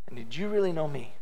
And 0.08 0.18
did 0.18 0.36
you 0.36 0.50
really 0.50 0.72
know 0.72 0.86
me? 0.86 1.14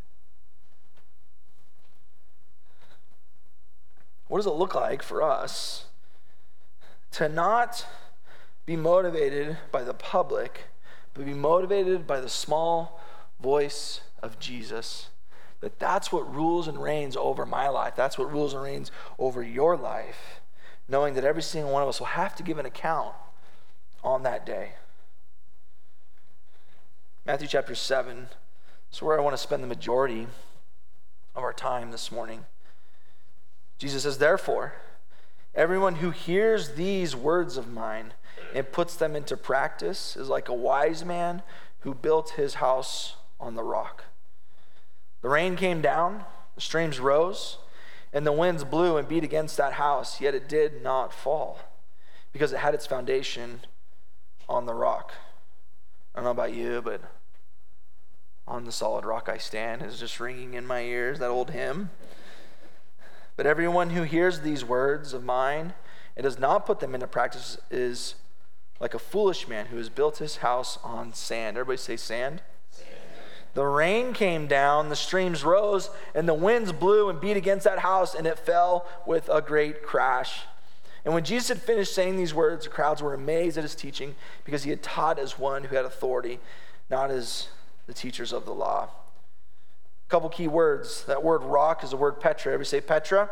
What 4.26 4.38
does 4.38 4.47
it 4.47 4.54
look 4.54 4.75
like 4.75 5.04
for 5.04 5.23
us 5.23 5.85
to 7.12 7.28
not 7.28 7.87
be 8.66 8.75
motivated 8.75 9.59
by 9.71 9.85
the 9.85 9.94
public, 9.94 10.64
but 11.14 11.25
be 11.25 11.35
motivated 11.35 12.04
by 12.04 12.18
the 12.18 12.28
small 12.28 13.00
voice 13.43 14.01
of 14.23 14.39
Jesus? 14.39 15.09
That 15.61 15.79
that's 15.79 16.11
what 16.11 16.33
rules 16.35 16.67
and 16.69 16.83
reigns 16.83 17.17
over 17.17 17.47
my 17.47 17.69
life. 17.69 17.95
That's 17.97 18.19
what 18.19 18.33
rules 18.33 18.55
and 18.55 18.63
reigns 18.63 18.91
over 19.19 19.43
your 19.43 19.77
life. 19.77 20.41
Knowing 20.89 21.15
that 21.15 21.25
every 21.25 21.43
single 21.43 21.73
one 21.73 21.83
of 21.83 21.89
us 21.89 22.01
will 22.01 22.07
have 22.09 22.35
to 22.37 22.43
give 22.43 22.59
an 22.59 22.67
account 22.67 23.15
on 24.03 24.23
that 24.25 24.45
day. 24.45 24.73
Matthew 27.25 27.47
chapter 27.47 27.77
7, 27.77 28.27
is 28.93 29.01
where 29.01 29.19
I 29.19 29.23
want 29.23 29.35
to 29.35 29.43
spend 29.43 29.63
the 29.63 29.69
majority 29.69 30.27
of 31.35 31.43
our 31.43 31.53
time 31.53 31.91
this 31.91 32.13
morning. 32.13 32.45
Jesus 33.79 34.03
says, 34.03 34.19
Therefore, 34.19 34.75
everyone 35.55 35.97
who 35.97 36.11
hears 36.11 36.75
these 36.75 37.17
words 37.17 37.57
of 37.57 37.73
mine 37.73 38.13
and 38.55 38.71
puts 38.71 38.97
them 38.97 39.17
into 39.17 39.37
practice 39.37 40.17
is 40.17 40.29
like 40.29 40.49
a 40.49 40.55
wise 40.55 41.05
man 41.05 41.43
who 41.81 41.95
built 41.95 42.31
his 42.31 42.55
house 42.55 43.17
on 43.43 43.57
the 43.57 43.63
rock. 43.63 44.05
The 45.21 45.29
rain 45.29 45.57
came 45.57 45.83
down, 45.83 46.25
the 46.55 46.61
streams 46.61 47.01
rose, 47.01 47.59
and 48.13 48.27
the 48.27 48.33
winds 48.33 48.65
blew 48.65 48.97
and 48.97 49.09
beat 49.09 49.25
against 49.25 49.57
that 49.57 49.75
house, 49.75 50.21
yet 50.21 50.35
it 50.35 50.49
did 50.49 50.83
not 50.83 51.13
fall 51.13 51.59
because 52.33 52.53
it 52.53 52.59
had 52.59 52.75
its 52.75 52.87
foundation 52.87 53.61
on 54.49 54.65
the 54.65 54.75
rock. 54.75 55.13
I 56.15 56.19
don't 56.19 56.25
know 56.25 56.31
about 56.31 56.55
you, 56.55 56.81
but 56.83 57.01
on 58.47 58.65
the 58.65 58.73
solid 58.73 59.05
rock 59.05 59.29
I 59.29 59.39
stand 59.39 59.83
is 59.83 59.99
just 59.99 60.21
ringing 60.21 60.55
in 60.55 60.67
my 60.67 60.83
ears, 60.83 61.19
that 61.19 61.31
old 61.31 61.51
hymn. 61.51 61.91
But 63.37 63.47
everyone 63.47 63.91
who 63.91 64.03
hears 64.03 64.41
these 64.41 64.65
words 64.65 65.13
of 65.15 65.25
mine 65.25 65.75
and 66.17 66.25
does 66.25 66.39
not 66.39 66.67
put 66.67 66.81
them 66.81 66.95
into 66.95 67.07
practice 67.07 67.59
is 67.71 68.15
like 68.79 68.95
a 68.95 68.99
foolish 68.99 69.49
man 69.49 69.67
who 69.67 69.77
has 69.79 69.89
built 69.89 70.19
his 70.19 70.39
house 70.39 70.79
on 70.85 71.15
sand. 71.15 71.57
Everybody 71.57 71.79
say 71.79 71.97
sand. 71.97 72.43
The 73.54 73.64
rain 73.64 74.14
came 74.14 74.47
down, 74.47 74.88
the 74.88 74.97
streams 74.97 75.44
rose, 75.44 75.90
and 76.14 76.26
the 76.26 76.35
winds 76.35 76.73
blew 76.73 77.11
and 77.11 77.21
beat 77.21 77.37
against 77.37 77.64
that 77.64 77.80
house, 77.80 78.14
and 78.14 78.26
it 78.26 78.38
fell 78.38 78.87
with 79.06 79.28
a 79.28 79.42
great 79.42 79.82
crash. 79.82 80.40
And 81.04 81.12
when 81.12 81.25
Jesus 81.25 81.49
had 81.49 81.61
finished 81.61 81.94
saying 81.94 82.16
these 82.16 82.32
words, 82.32 82.64
the 82.64 82.71
crowds 82.71 83.02
were 83.02 83.12
amazed 83.12 83.59
at 83.59 83.64
his 83.64 83.75
teaching 83.75 84.14
because 84.44 84.62
he 84.62 84.71
had 84.71 84.82
taught 84.82 85.18
as 85.18 85.38
one 85.38 85.64
who 85.64 85.76
had 85.76 85.85
authority, 85.85 86.38
not 86.90 87.11
as 87.11 87.49
the 87.87 87.92
teachers 87.92 88.32
of 88.32 88.47
the 88.47 88.54
law. 88.54 88.85
A 88.85 90.11
couple 90.11 90.28
key 90.28 90.49
words. 90.49 91.04
That 91.04 91.23
word 91.23 91.42
rock 91.42 91.82
is 91.82 91.90
the 91.90 91.97
word 91.97 92.21
Petra. 92.21 92.52
Everybody 92.52 92.68
say 92.68 92.80
Petra? 92.80 93.28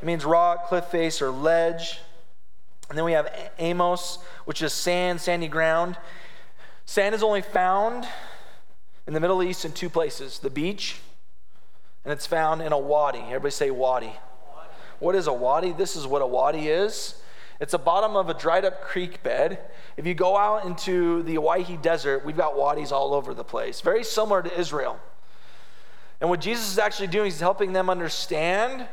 It 0.00 0.04
means 0.04 0.24
rock, 0.24 0.68
cliff 0.68 0.84
face, 0.86 1.22
or 1.22 1.30
ledge. 1.30 2.00
And 2.88 2.98
then 2.98 3.04
we 3.04 3.12
have 3.12 3.26
ammos, 3.58 4.18
which 4.44 4.62
is 4.62 4.72
sand, 4.72 5.20
sandy 5.20 5.48
ground. 5.48 5.96
Sand 6.84 7.14
is 7.14 7.22
only 7.22 7.42
found 7.42 8.06
in 9.06 9.14
the 9.14 9.20
Middle 9.20 9.42
East 9.42 9.64
in 9.64 9.72
two 9.72 9.88
places 9.88 10.38
the 10.38 10.50
beach, 10.50 11.00
and 12.04 12.12
it's 12.12 12.26
found 12.26 12.62
in 12.62 12.72
a 12.72 12.78
wadi. 12.78 13.20
Everybody 13.20 13.50
say 13.50 13.70
wadi. 13.70 14.12
What 14.98 15.14
is 15.14 15.26
a 15.26 15.32
wadi? 15.32 15.72
This 15.72 15.96
is 15.96 16.06
what 16.06 16.22
a 16.22 16.26
wadi 16.26 16.68
is. 16.68 17.16
It's 17.60 17.72
the 17.72 17.78
bottom 17.78 18.16
of 18.16 18.28
a 18.28 18.34
dried 18.34 18.64
up 18.64 18.82
creek 18.82 19.22
bed. 19.22 19.58
If 19.96 20.06
you 20.06 20.14
go 20.14 20.36
out 20.36 20.64
into 20.66 21.22
the 21.22 21.38
Owyhee 21.38 21.78
Desert, 21.78 22.24
we've 22.24 22.36
got 22.36 22.56
wadis 22.56 22.92
all 22.92 23.14
over 23.14 23.32
the 23.32 23.44
place, 23.44 23.80
very 23.80 24.04
similar 24.04 24.42
to 24.42 24.60
Israel. 24.60 25.00
And 26.20 26.30
what 26.30 26.40
Jesus 26.40 26.70
is 26.70 26.78
actually 26.78 27.08
doing 27.08 27.28
is 27.28 27.40
helping 27.40 27.72
them 27.72 27.90
understand 27.90 28.88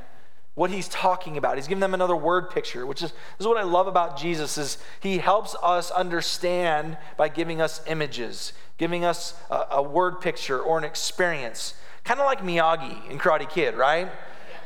what 0.56 0.70
he's 0.70 0.88
talking 0.88 1.38
about. 1.38 1.58
He's 1.58 1.68
giving 1.68 1.80
them 1.80 1.94
another 1.94 2.16
word 2.16 2.50
picture, 2.50 2.86
which 2.86 3.02
is 3.02 3.12
this 3.12 3.42
is 3.42 3.48
what 3.48 3.58
I 3.58 3.64
love 3.64 3.88
about 3.88 4.18
Jesus 4.18 4.58
is 4.58 4.78
he 5.00 5.18
helps 5.18 5.56
us 5.64 5.90
understand 5.92 6.98
by 7.18 7.28
giving 7.28 7.60
us 7.60 7.82
images, 7.88 8.54
giving 8.78 9.06
us 9.06 9.36
a, 9.50 9.66
a 9.72 9.82
word 9.82 10.22
picture 10.22 10.60
or 10.60 10.78
an 10.78 10.84
experience. 10.84 11.76
Kind 12.04 12.20
of 12.20 12.26
like 12.26 12.42
Miyagi 12.42 13.10
in 13.10 13.18
Karate 13.18 13.50
Kid, 13.50 13.76
right? 13.76 14.12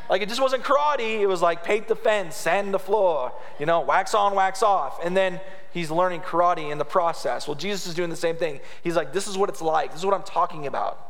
Like 0.10 0.22
it 0.22 0.30
just 0.30 0.42
wasn't 0.42 0.64
karate. 0.64 1.20
It 1.20 1.28
was 1.28 1.42
like 1.42 1.64
paint 1.64 1.88
the 1.88 1.96
fence, 1.96 2.36
sand 2.36 2.74
the 2.74 2.80
floor, 2.80 3.34
you 3.60 3.66
know, 3.66 3.82
wax 3.82 4.14
on, 4.14 4.36
wax 4.36 4.64
off. 4.64 5.04
And 5.04 5.16
then 5.16 5.42
he's 5.74 5.92
learning 5.92 6.22
karate 6.22 6.72
in 6.72 6.78
the 6.78 6.86
process. 6.86 7.48
Well, 7.48 7.56
Jesus 7.56 7.88
is 7.88 7.94
doing 7.94 8.10
the 8.10 8.16
same 8.16 8.38
thing. 8.38 8.60
He's 8.84 8.96
like, 8.96 9.12
this 9.14 9.28
is 9.28 9.38
what 9.38 9.50
it's 9.50 9.62
like. 9.62 9.92
This 9.92 10.00
is 10.00 10.06
what 10.06 10.16
I'm 10.16 10.24
talking 10.24 10.66
about. 10.66 11.04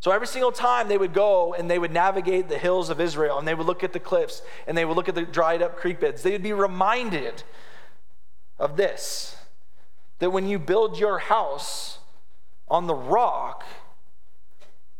So 0.00 0.12
every 0.12 0.28
single 0.28 0.52
time 0.52 0.86
they 0.86 0.96
would 0.96 1.12
go 1.12 1.54
and 1.54 1.68
they 1.68 1.78
would 1.78 1.90
navigate 1.90 2.48
the 2.48 2.58
hills 2.58 2.88
of 2.88 3.00
Israel 3.00 3.38
and 3.38 3.48
they 3.48 3.54
would 3.54 3.66
look 3.66 3.82
at 3.82 3.92
the 3.92 3.98
cliffs 3.98 4.42
and 4.68 4.78
they 4.78 4.84
would 4.84 4.96
look 4.96 5.08
at 5.08 5.16
the 5.16 5.22
dried 5.22 5.60
up 5.60 5.76
creek 5.76 5.98
beds, 5.98 6.22
they 6.22 6.30
would 6.30 6.42
be 6.42 6.52
reminded 6.52 7.42
of 8.60 8.76
this 8.76 9.37
that 10.18 10.30
when 10.30 10.46
you 10.48 10.58
build 10.58 10.98
your 10.98 11.18
house 11.18 11.98
on 12.68 12.86
the 12.86 12.94
rock, 12.94 13.64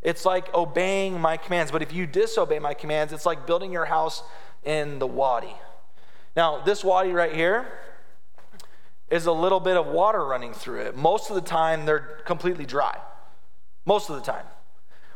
it's 0.02 0.24
like 0.24 0.52
obeying 0.54 1.20
my 1.20 1.36
commands. 1.36 1.72
But 1.72 1.82
if 1.82 1.92
you 1.92 2.06
disobey 2.06 2.58
my 2.58 2.74
commands, 2.74 3.12
it's 3.12 3.26
like 3.26 3.46
building 3.46 3.72
your 3.72 3.86
house 3.86 4.22
in 4.64 4.98
the 4.98 5.06
wadi. 5.06 5.54
Now, 6.36 6.60
this 6.60 6.84
wadi 6.84 7.10
right 7.10 7.34
here 7.34 7.66
is 9.10 9.26
a 9.26 9.32
little 9.32 9.60
bit 9.60 9.76
of 9.76 9.86
water 9.86 10.24
running 10.24 10.52
through 10.52 10.82
it. 10.82 10.96
Most 10.96 11.30
of 11.30 11.34
the 11.34 11.42
time, 11.42 11.84
they're 11.86 12.20
completely 12.24 12.66
dry. 12.66 12.98
Most 13.86 14.10
of 14.10 14.16
the 14.16 14.22
time. 14.22 14.44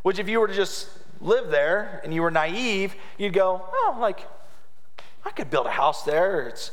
Which, 0.02 0.18
if 0.18 0.28
you 0.28 0.40
were 0.40 0.48
to 0.48 0.54
just 0.54 0.88
live 1.20 1.50
there 1.50 2.00
and 2.02 2.12
you 2.12 2.22
were 2.22 2.30
naive, 2.30 2.96
you'd 3.18 3.34
go, 3.34 3.62
oh, 3.72 3.96
like, 4.00 4.26
I 5.24 5.30
could 5.30 5.50
build 5.50 5.66
a 5.66 5.70
house 5.70 6.02
there. 6.02 6.48
It's 6.48 6.72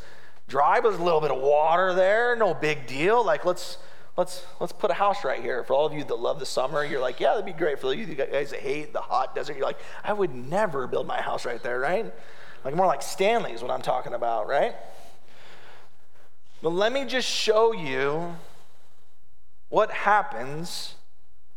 dry, 0.50 0.82
but 0.82 0.89
there's 0.89 1.00
a 1.00 1.03
little 1.03 1.22
bit 1.22 1.32
of 1.32 1.41
water 1.41 1.94
there. 1.94 2.36
No 2.36 2.53
big 2.53 2.88
deal. 2.88 3.25
Like, 3.25 3.46
let's 3.46 3.77
let's 4.18 4.46
let's 4.60 4.74
put 4.74 4.91
a 4.91 4.96
house 4.96 5.24
right 5.24 5.41
here. 5.41 5.63
For 5.63 5.74
all 5.74 5.86
of 5.86 5.94
you 5.94 6.03
that 6.03 6.20
love 6.20 6.39
the 6.39 6.46
summer, 6.46 6.84
you're 6.84 7.00
like, 7.00 7.20
yeah, 7.20 7.29
that'd 7.29 7.46
be 7.46 7.53
great. 7.53 7.79
For 7.79 7.94
you 7.94 8.06
guys 8.15 8.51
that 8.51 8.60
hate 8.60 8.91
the 8.91 9.01
hot 9.01 9.34
desert, 9.36 9.56
you're 9.56 9.65
like, 9.65 9.79
I 10.03 10.12
would 10.12 10.36
never 10.36 10.88
build 10.88 11.08
my 11.08 11.22
house 11.22 11.46
right 11.46 11.62
there, 11.63 11.79
right? 11.79 12.13
Like 12.65 12.75
more 12.75 12.86
like 12.86 13.01
Stanley 13.01 13.53
is 13.53 13.62
what 13.62 13.72
I'm 13.72 13.82
talking 13.82 14.13
about, 14.13 14.48
right? 14.48 14.75
But 16.62 16.72
let 16.72 16.91
me 16.91 17.06
just 17.06 17.27
show 17.27 17.72
you 17.72 18.36
what 19.70 19.91
happens 19.91 20.96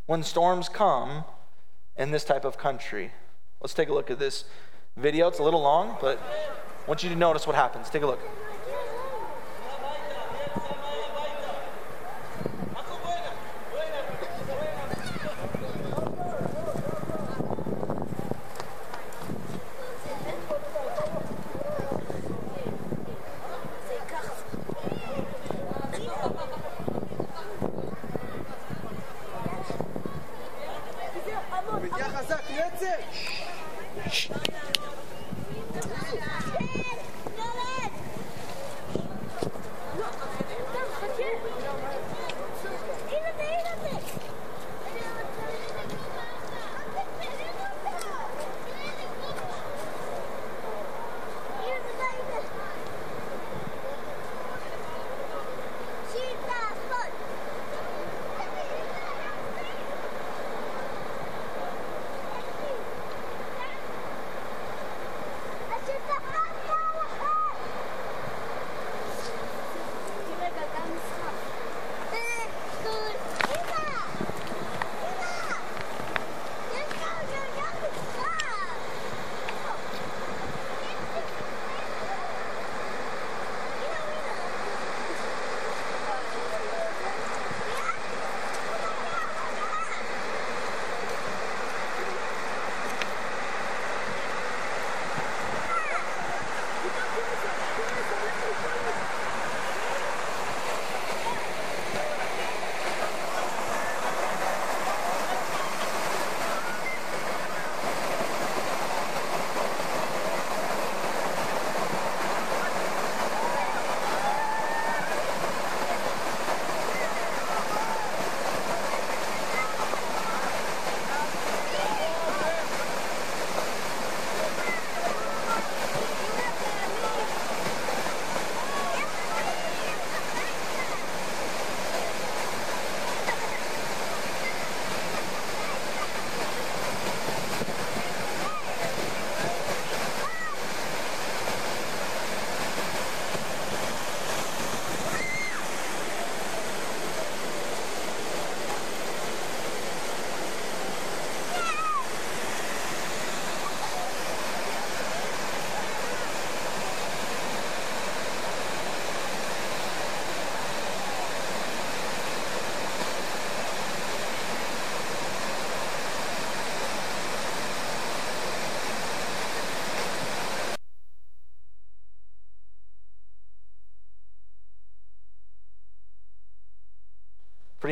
when 0.06 0.22
storms 0.22 0.68
come 0.68 1.24
in 1.96 2.12
this 2.12 2.24
type 2.24 2.44
of 2.44 2.56
country. 2.56 3.10
Let's 3.60 3.74
take 3.74 3.88
a 3.88 3.92
look 3.92 4.10
at 4.10 4.18
this 4.18 4.44
video. 4.96 5.28
It's 5.28 5.38
a 5.38 5.42
little 5.42 5.62
long, 5.62 5.96
but 6.00 6.18
I 6.18 6.88
want 6.88 7.02
you 7.02 7.08
to 7.08 7.16
notice 7.16 7.46
what 7.46 7.56
happens. 7.56 7.90
Take 7.90 8.02
a 8.02 8.06
look. 8.06 8.20
it. 32.82 34.51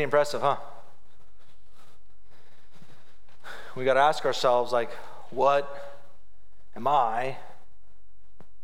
Pretty 0.01 0.07
impressive, 0.07 0.41
huh? 0.41 0.57
We 3.77 3.85
got 3.85 3.95
to 3.95 4.01
ask 4.01 4.25
ourselves, 4.25 4.73
like, 4.73 4.91
what 5.29 6.01
am 6.75 6.89
I? 6.89 7.37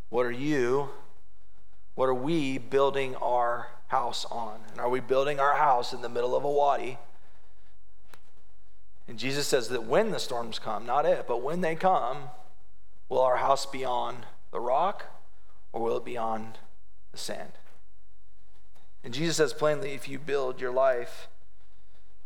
What 0.08 0.24
are 0.24 0.32
you? 0.32 0.88
What 1.94 2.08
are 2.08 2.14
we 2.14 2.56
building 2.56 3.16
our 3.16 3.68
house 3.88 4.24
on? 4.30 4.60
And 4.72 4.80
are 4.80 4.88
we 4.88 5.00
building 5.00 5.38
our 5.38 5.56
house 5.56 5.92
in 5.92 6.00
the 6.00 6.08
middle 6.08 6.34
of 6.34 6.42
a 6.42 6.50
wadi? 6.50 6.96
And 9.06 9.18
Jesus 9.18 9.46
says 9.46 9.68
that 9.68 9.84
when 9.84 10.12
the 10.12 10.18
storms 10.18 10.58
come, 10.58 10.86
not 10.86 11.04
if, 11.04 11.26
but 11.26 11.42
when 11.42 11.60
they 11.60 11.74
come, 11.74 12.30
will 13.10 13.20
our 13.20 13.36
house 13.36 13.66
be 13.66 13.84
on 13.84 14.24
the 14.52 14.60
rock 14.60 15.04
or 15.74 15.82
will 15.82 15.98
it 15.98 16.04
be 16.06 16.16
on 16.16 16.54
the 17.12 17.18
sand? 17.18 17.52
And 19.06 19.14
Jesus 19.14 19.36
says 19.36 19.52
plainly 19.52 19.92
if 19.92 20.08
you 20.08 20.18
build 20.18 20.60
your 20.60 20.72
life 20.72 21.28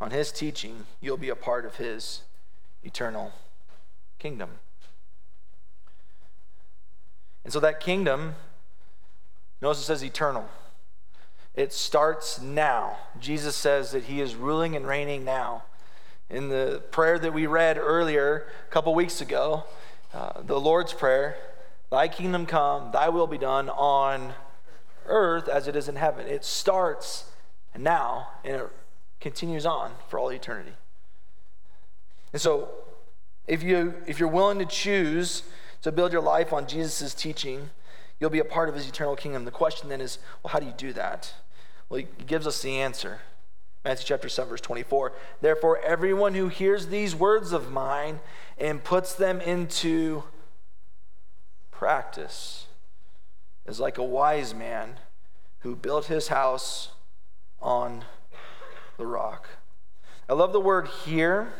on 0.00 0.12
his 0.12 0.32
teaching, 0.32 0.86
you'll 1.02 1.18
be 1.18 1.28
a 1.28 1.36
part 1.36 1.66
of 1.66 1.76
his 1.76 2.22
eternal 2.82 3.32
kingdom. 4.18 4.48
And 7.44 7.52
so 7.52 7.60
that 7.60 7.80
kingdom, 7.80 8.34
notice 9.60 9.82
it 9.82 9.84
says 9.84 10.02
eternal. 10.02 10.48
It 11.54 11.74
starts 11.74 12.40
now. 12.40 12.96
Jesus 13.20 13.56
says 13.56 13.92
that 13.92 14.04
he 14.04 14.22
is 14.22 14.34
ruling 14.34 14.74
and 14.74 14.86
reigning 14.86 15.22
now. 15.22 15.64
In 16.30 16.48
the 16.48 16.82
prayer 16.90 17.18
that 17.18 17.34
we 17.34 17.46
read 17.46 17.76
earlier, 17.76 18.46
a 18.66 18.72
couple 18.72 18.94
weeks 18.94 19.20
ago, 19.20 19.64
uh, 20.14 20.40
the 20.40 20.58
Lord's 20.58 20.94
Prayer, 20.94 21.36
Thy 21.90 22.08
kingdom 22.08 22.46
come, 22.46 22.90
Thy 22.90 23.10
will 23.10 23.26
be 23.26 23.36
done 23.36 23.68
on 23.68 24.32
earth 25.06 25.48
as 25.48 25.68
it 25.68 25.76
is 25.76 25.88
in 25.88 25.96
heaven. 25.96 26.26
It 26.26 26.44
starts 26.44 27.30
now 27.76 28.28
and 28.44 28.56
it 28.56 28.70
continues 29.20 29.66
on 29.66 29.92
for 30.08 30.18
all 30.18 30.30
eternity. 30.30 30.72
And 32.32 32.40
so, 32.40 32.68
if, 33.46 33.62
you, 33.62 33.94
if 34.06 34.20
you're 34.20 34.28
willing 34.28 34.58
to 34.60 34.64
choose 34.64 35.42
to 35.82 35.90
build 35.90 36.12
your 36.12 36.22
life 36.22 36.52
on 36.52 36.66
Jesus' 36.66 37.14
teaching, 37.14 37.70
you'll 38.18 38.30
be 38.30 38.38
a 38.38 38.44
part 38.44 38.68
of 38.68 38.74
his 38.74 38.88
eternal 38.88 39.16
kingdom. 39.16 39.44
The 39.44 39.50
question 39.50 39.88
then 39.88 40.00
is, 40.00 40.18
well, 40.42 40.52
how 40.52 40.60
do 40.60 40.66
you 40.66 40.74
do 40.76 40.92
that? 40.92 41.34
Well, 41.88 41.98
he 41.98 42.06
gives 42.26 42.46
us 42.46 42.62
the 42.62 42.78
answer. 42.78 43.20
Matthew 43.84 44.06
chapter 44.06 44.28
7, 44.28 44.48
verse 44.48 44.60
24. 44.60 45.12
Therefore, 45.40 45.80
everyone 45.82 46.34
who 46.34 46.48
hears 46.48 46.88
these 46.88 47.14
words 47.14 47.52
of 47.52 47.72
mine 47.72 48.20
and 48.58 48.84
puts 48.84 49.14
them 49.14 49.40
into 49.40 50.22
practice 51.70 52.66
is 53.70 53.78
like 53.78 53.98
a 53.98 54.04
wise 54.04 54.52
man 54.52 54.96
who 55.60 55.76
built 55.76 56.06
his 56.06 56.28
house 56.28 56.90
on 57.62 58.04
the 58.98 59.06
rock. 59.06 59.48
I 60.28 60.32
love 60.32 60.52
the 60.52 60.60
word 60.60 60.88
here 61.04 61.52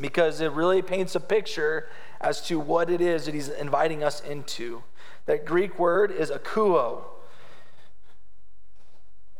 because 0.00 0.40
it 0.40 0.50
really 0.52 0.82
paints 0.82 1.14
a 1.14 1.20
picture 1.20 1.88
as 2.20 2.40
to 2.48 2.58
what 2.58 2.90
it 2.90 3.00
is 3.00 3.26
that 3.26 3.34
he's 3.34 3.48
inviting 3.48 4.02
us 4.02 4.20
into. 4.20 4.82
That 5.26 5.44
Greek 5.44 5.78
word 5.78 6.10
is 6.10 6.30
akuo, 6.30 7.04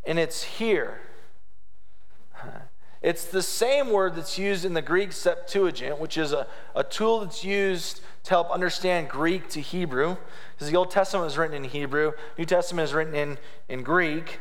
and 0.05 0.19
it's 0.19 0.45
here. 0.45 1.01
It's 3.03 3.25
the 3.25 3.43
same 3.43 3.91
word 3.91 4.15
that's 4.15 4.39
used 4.39 4.65
in 4.65 4.75
the 4.75 4.83
Greek 4.83 5.13
Septuagint, 5.13 5.99
which 5.99 6.17
is 6.17 6.33
a, 6.33 6.47
a 6.77 6.85
tool 6.85 7.21
that's 7.21 7.45
used 7.45 8.01
to 8.25 8.31
help 8.31 8.51
understand 8.51 9.09
Greek 9.09 9.49
to 9.51 9.61
Hebrew. 9.61 10.17
Because 10.55 10.71
the 10.71 10.77
Old 10.77 10.93
Testament 10.93 11.25
was 11.25 11.37
written 11.37 11.57
in 11.57 11.65
Hebrew, 11.65 12.13
New 12.39 12.45
Testament 12.45 12.89
is 12.89 12.95
written 12.95 13.15
in, 13.15 13.39
in 13.69 13.83
Greek. 13.83 14.39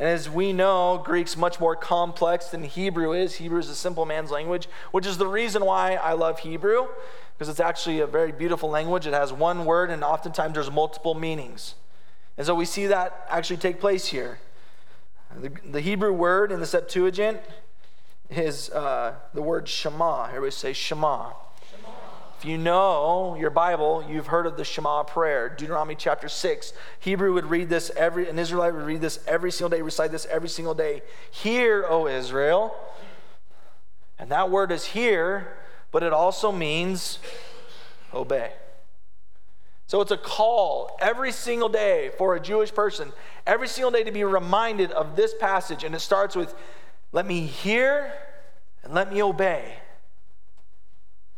And 0.00 0.08
as 0.08 0.28
we 0.28 0.52
know, 0.52 1.00
Greek's 1.04 1.36
much 1.36 1.60
more 1.60 1.76
complex 1.76 2.46
than 2.46 2.64
Hebrew 2.64 3.12
is. 3.12 3.36
Hebrew 3.36 3.60
is 3.60 3.68
a 3.68 3.74
simple 3.74 4.06
man's 4.06 4.30
language, 4.30 4.66
which 4.90 5.06
is 5.06 5.18
the 5.18 5.26
reason 5.26 5.64
why 5.64 5.94
I 5.94 6.14
love 6.14 6.40
Hebrew, 6.40 6.88
because 7.36 7.48
it's 7.48 7.60
actually 7.60 8.00
a 8.00 8.06
very 8.06 8.32
beautiful 8.32 8.70
language. 8.70 9.06
It 9.06 9.12
has 9.12 9.32
one 9.32 9.66
word, 9.66 9.90
and 9.90 10.02
oftentimes 10.02 10.54
there's 10.54 10.70
multiple 10.70 11.14
meanings. 11.14 11.74
And 12.38 12.46
so 12.46 12.54
we 12.54 12.64
see 12.64 12.86
that 12.86 13.26
actually 13.28 13.58
take 13.58 13.78
place 13.78 14.06
here. 14.06 14.40
The, 15.36 15.52
the 15.64 15.80
Hebrew 15.80 16.12
word 16.12 16.50
in 16.50 16.58
the 16.58 16.66
Septuagint 16.66 17.38
is 18.30 18.70
uh, 18.70 19.14
the 19.34 19.42
word 19.42 19.68
Shema. 19.68 20.26
Everybody 20.26 20.52
say 20.52 20.72
Shema. 20.72 21.32
Shema. 21.70 21.88
If 22.38 22.44
you 22.44 22.56
know 22.56 23.36
your 23.38 23.50
Bible, 23.50 24.04
you've 24.08 24.28
heard 24.28 24.46
of 24.46 24.56
the 24.56 24.64
Shema 24.64 25.02
prayer, 25.02 25.48
Deuteronomy 25.48 25.94
chapter 25.94 26.28
6. 26.28 26.72
Hebrew 27.00 27.34
would 27.34 27.46
read 27.46 27.68
this 27.68 27.90
every, 27.96 28.28
an 28.28 28.38
Israelite 28.38 28.74
would 28.74 28.86
read 28.86 29.00
this 29.00 29.20
every 29.26 29.50
single 29.50 29.68
day, 29.68 29.82
recite 29.82 30.10
this 30.12 30.26
every 30.26 30.48
single 30.48 30.74
day. 30.74 31.02
Hear, 31.30 31.84
O 31.88 32.06
Israel. 32.06 32.74
And 34.18 34.30
that 34.30 34.50
word 34.50 34.70
is 34.70 34.86
hear, 34.86 35.56
but 35.90 36.02
it 36.02 36.12
also 36.12 36.52
means 36.52 37.18
obey. 38.14 38.52
So 39.86 40.00
it's 40.00 40.12
a 40.12 40.16
call 40.16 40.96
every 41.00 41.32
single 41.32 41.68
day 41.68 42.12
for 42.16 42.36
a 42.36 42.40
Jewish 42.40 42.72
person, 42.72 43.12
every 43.44 43.66
single 43.66 43.90
day 43.90 44.04
to 44.04 44.12
be 44.12 44.22
reminded 44.22 44.92
of 44.92 45.16
this 45.16 45.34
passage. 45.34 45.82
And 45.82 45.96
it 45.96 46.00
starts 46.00 46.36
with, 46.36 46.54
let 47.12 47.26
me 47.26 47.46
hear 47.46 48.12
and 48.82 48.94
let 48.94 49.12
me 49.12 49.22
obey. 49.22 49.74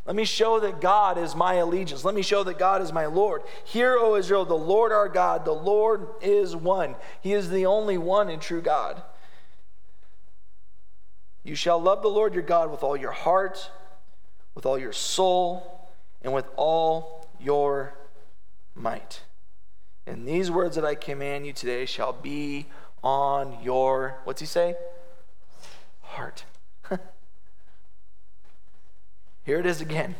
Let 0.04 0.16
me 0.16 0.24
show 0.24 0.58
that 0.60 0.80
God 0.80 1.16
is 1.16 1.36
my 1.36 1.54
allegiance. 1.54 2.04
Let 2.04 2.14
me 2.14 2.22
show 2.22 2.42
that 2.44 2.58
God 2.58 2.82
is 2.82 2.92
my 2.92 3.06
Lord. 3.06 3.42
Hear, 3.64 3.96
O 3.96 4.16
Israel, 4.16 4.44
the 4.44 4.54
Lord 4.54 4.90
our 4.90 5.08
God, 5.08 5.44
the 5.44 5.52
Lord 5.52 6.08
is 6.20 6.56
one. 6.56 6.96
He 7.20 7.32
is 7.32 7.50
the 7.50 7.66
only 7.66 7.98
one 7.98 8.28
and 8.28 8.42
true 8.42 8.60
God. 8.60 9.00
You 11.44 11.54
shall 11.54 11.80
love 11.80 12.02
the 12.02 12.08
Lord 12.08 12.34
your 12.34 12.42
God 12.42 12.70
with 12.70 12.82
all 12.82 12.96
your 12.96 13.12
heart, 13.12 13.70
with 14.54 14.66
all 14.66 14.78
your 14.78 14.92
soul, 14.92 15.88
and 16.22 16.32
with 16.32 16.46
all 16.56 17.28
your 17.40 17.94
might. 18.74 19.22
And 20.06 20.26
these 20.26 20.50
words 20.50 20.74
that 20.76 20.84
I 20.84 20.96
command 20.96 21.46
you 21.46 21.52
today 21.52 21.84
shall 21.86 22.12
be 22.12 22.66
on 23.04 23.62
your, 23.62 24.20
what's 24.24 24.40
he 24.40 24.46
say? 24.46 24.74
Heart. 26.12 26.44
Here 29.44 29.58
it 29.58 29.66
is 29.66 29.80
again. 29.80 30.14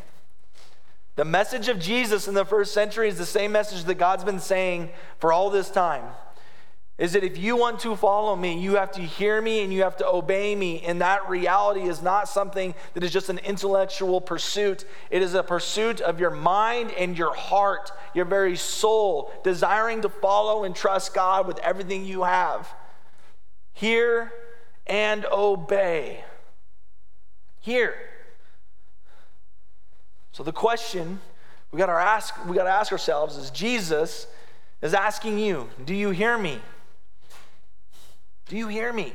The 1.17 1.25
message 1.27 1.69
of 1.69 1.79
Jesus 1.79 2.27
in 2.27 2.35
the 2.35 2.47
first 2.47 2.73
century 2.73 3.09
is 3.09 3.19
the 3.19 3.27
same 3.27 3.53
message 3.53 3.85
that 3.85 3.97
God's 3.97 4.25
been 4.25 4.41
saying 4.41 4.89
for 5.19 5.33
all 5.33 5.51
this 5.51 5.71
time. 5.71 6.05
Is 6.97 7.13
that 7.13 7.25
if 7.25 7.37
you 7.37 7.57
want 7.57 7.81
to 7.81 7.95
follow 7.95 8.35
me, 8.35 8.59
you 8.59 8.77
have 8.77 8.93
to 8.93 9.03
hear 9.03 9.43
me 9.43 9.63
and 9.63 9.73
you 9.73 9.83
have 9.83 9.97
to 9.99 10.09
obey 10.09 10.55
me. 10.55 10.81
And 10.81 11.03
that 11.03 11.29
reality 11.29 11.83
is 11.83 12.01
not 12.01 12.29
something 12.29 12.75
that 12.95 13.03
is 13.03 13.13
just 13.13 13.29
an 13.29 13.39
intellectual 13.39 14.21
pursuit. 14.21 14.87
It 15.11 15.21
is 15.21 15.35
a 15.35 15.43
pursuit 15.43 16.01
of 16.01 16.21
your 16.21 16.31
mind 16.31 16.93
and 16.93 17.19
your 17.19 17.35
heart, 17.35 17.93
your 18.15 18.25
very 18.25 18.57
soul, 18.57 19.31
desiring 19.45 20.01
to 20.03 20.09
follow 20.09 20.65
and 20.65 20.75
trust 20.75 21.13
God 21.13 21.47
with 21.47 21.59
everything 21.59 22.07
you 22.07 22.23
have. 22.23 22.73
Hear 23.75 24.33
and 24.87 25.25
obey. 25.27 26.25
Hear. 27.61 27.95
So 30.33 30.43
the 30.43 30.53
question 30.53 31.21
we 31.71 31.79
got 31.79 31.87
to 31.87 31.93
ask 31.93 32.35
we 32.47 32.57
got 32.57 32.65
to 32.65 32.71
ask 32.71 32.93
ourselves 32.93 33.37
is 33.37 33.51
Jesus 33.51 34.27
is 34.81 34.95
asking 34.95 35.39
you, 35.39 35.71
do 35.85 35.95
you 35.95 36.11
hear 36.11 36.37
me? 36.37 36.59
Do 38.47 38.57
you 38.57 38.69
hear 38.69 38.93
me? 38.93 39.15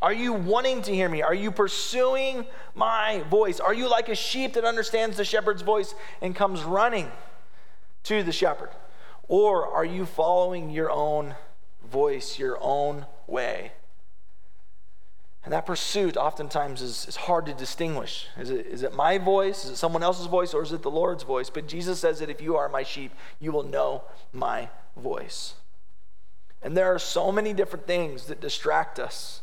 Are 0.00 0.12
you 0.12 0.32
wanting 0.32 0.82
to 0.82 0.94
hear 0.94 1.08
me? 1.08 1.22
Are 1.22 1.34
you 1.34 1.50
pursuing 1.50 2.46
my 2.74 3.24
voice? 3.30 3.58
Are 3.58 3.74
you 3.74 3.88
like 3.88 4.08
a 4.08 4.14
sheep 4.14 4.52
that 4.52 4.64
understands 4.64 5.16
the 5.16 5.24
shepherd's 5.24 5.62
voice 5.62 5.94
and 6.20 6.36
comes 6.36 6.62
running 6.62 7.10
to 8.04 8.22
the 8.22 8.32
shepherd? 8.32 8.70
Or 9.28 9.66
are 9.66 9.84
you 9.84 10.04
following 10.04 10.70
your 10.70 10.90
own 10.90 11.34
voice, 11.90 12.38
your 12.38 12.58
own 12.60 13.06
way? 13.26 13.72
And 15.44 15.52
that 15.52 15.66
pursuit 15.66 16.16
oftentimes 16.16 16.80
is, 16.80 17.06
is 17.06 17.16
hard 17.16 17.46
to 17.46 17.54
distinguish. 17.54 18.28
Is 18.38 18.48
it, 18.48 18.66
is 18.66 18.82
it 18.82 18.94
my 18.94 19.18
voice? 19.18 19.66
Is 19.66 19.72
it 19.72 19.76
someone 19.76 20.02
else's 20.02 20.26
voice? 20.26 20.54
Or 20.54 20.62
is 20.62 20.72
it 20.72 20.82
the 20.82 20.90
Lord's 20.90 21.22
voice? 21.22 21.50
But 21.50 21.68
Jesus 21.68 22.00
says 22.00 22.20
that 22.20 22.30
if 22.30 22.40
you 22.40 22.56
are 22.56 22.68
my 22.68 22.82
sheep, 22.82 23.12
you 23.40 23.52
will 23.52 23.62
know 23.62 24.04
my 24.32 24.70
voice. 24.96 25.54
And 26.62 26.74
there 26.74 26.94
are 26.94 26.98
so 26.98 27.30
many 27.30 27.52
different 27.52 27.86
things 27.86 28.26
that 28.26 28.40
distract 28.40 28.98
us. 28.98 29.42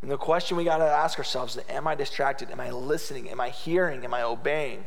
And 0.00 0.10
the 0.10 0.16
question 0.16 0.56
we 0.56 0.64
got 0.64 0.78
to 0.78 0.84
ask 0.84 1.18
ourselves 1.18 1.56
is 1.56 1.64
Am 1.68 1.86
I 1.86 1.94
distracted? 1.94 2.50
Am 2.50 2.60
I 2.60 2.70
listening? 2.70 3.28
Am 3.28 3.40
I 3.40 3.50
hearing? 3.50 4.04
Am 4.04 4.14
I 4.14 4.22
obeying? 4.22 4.86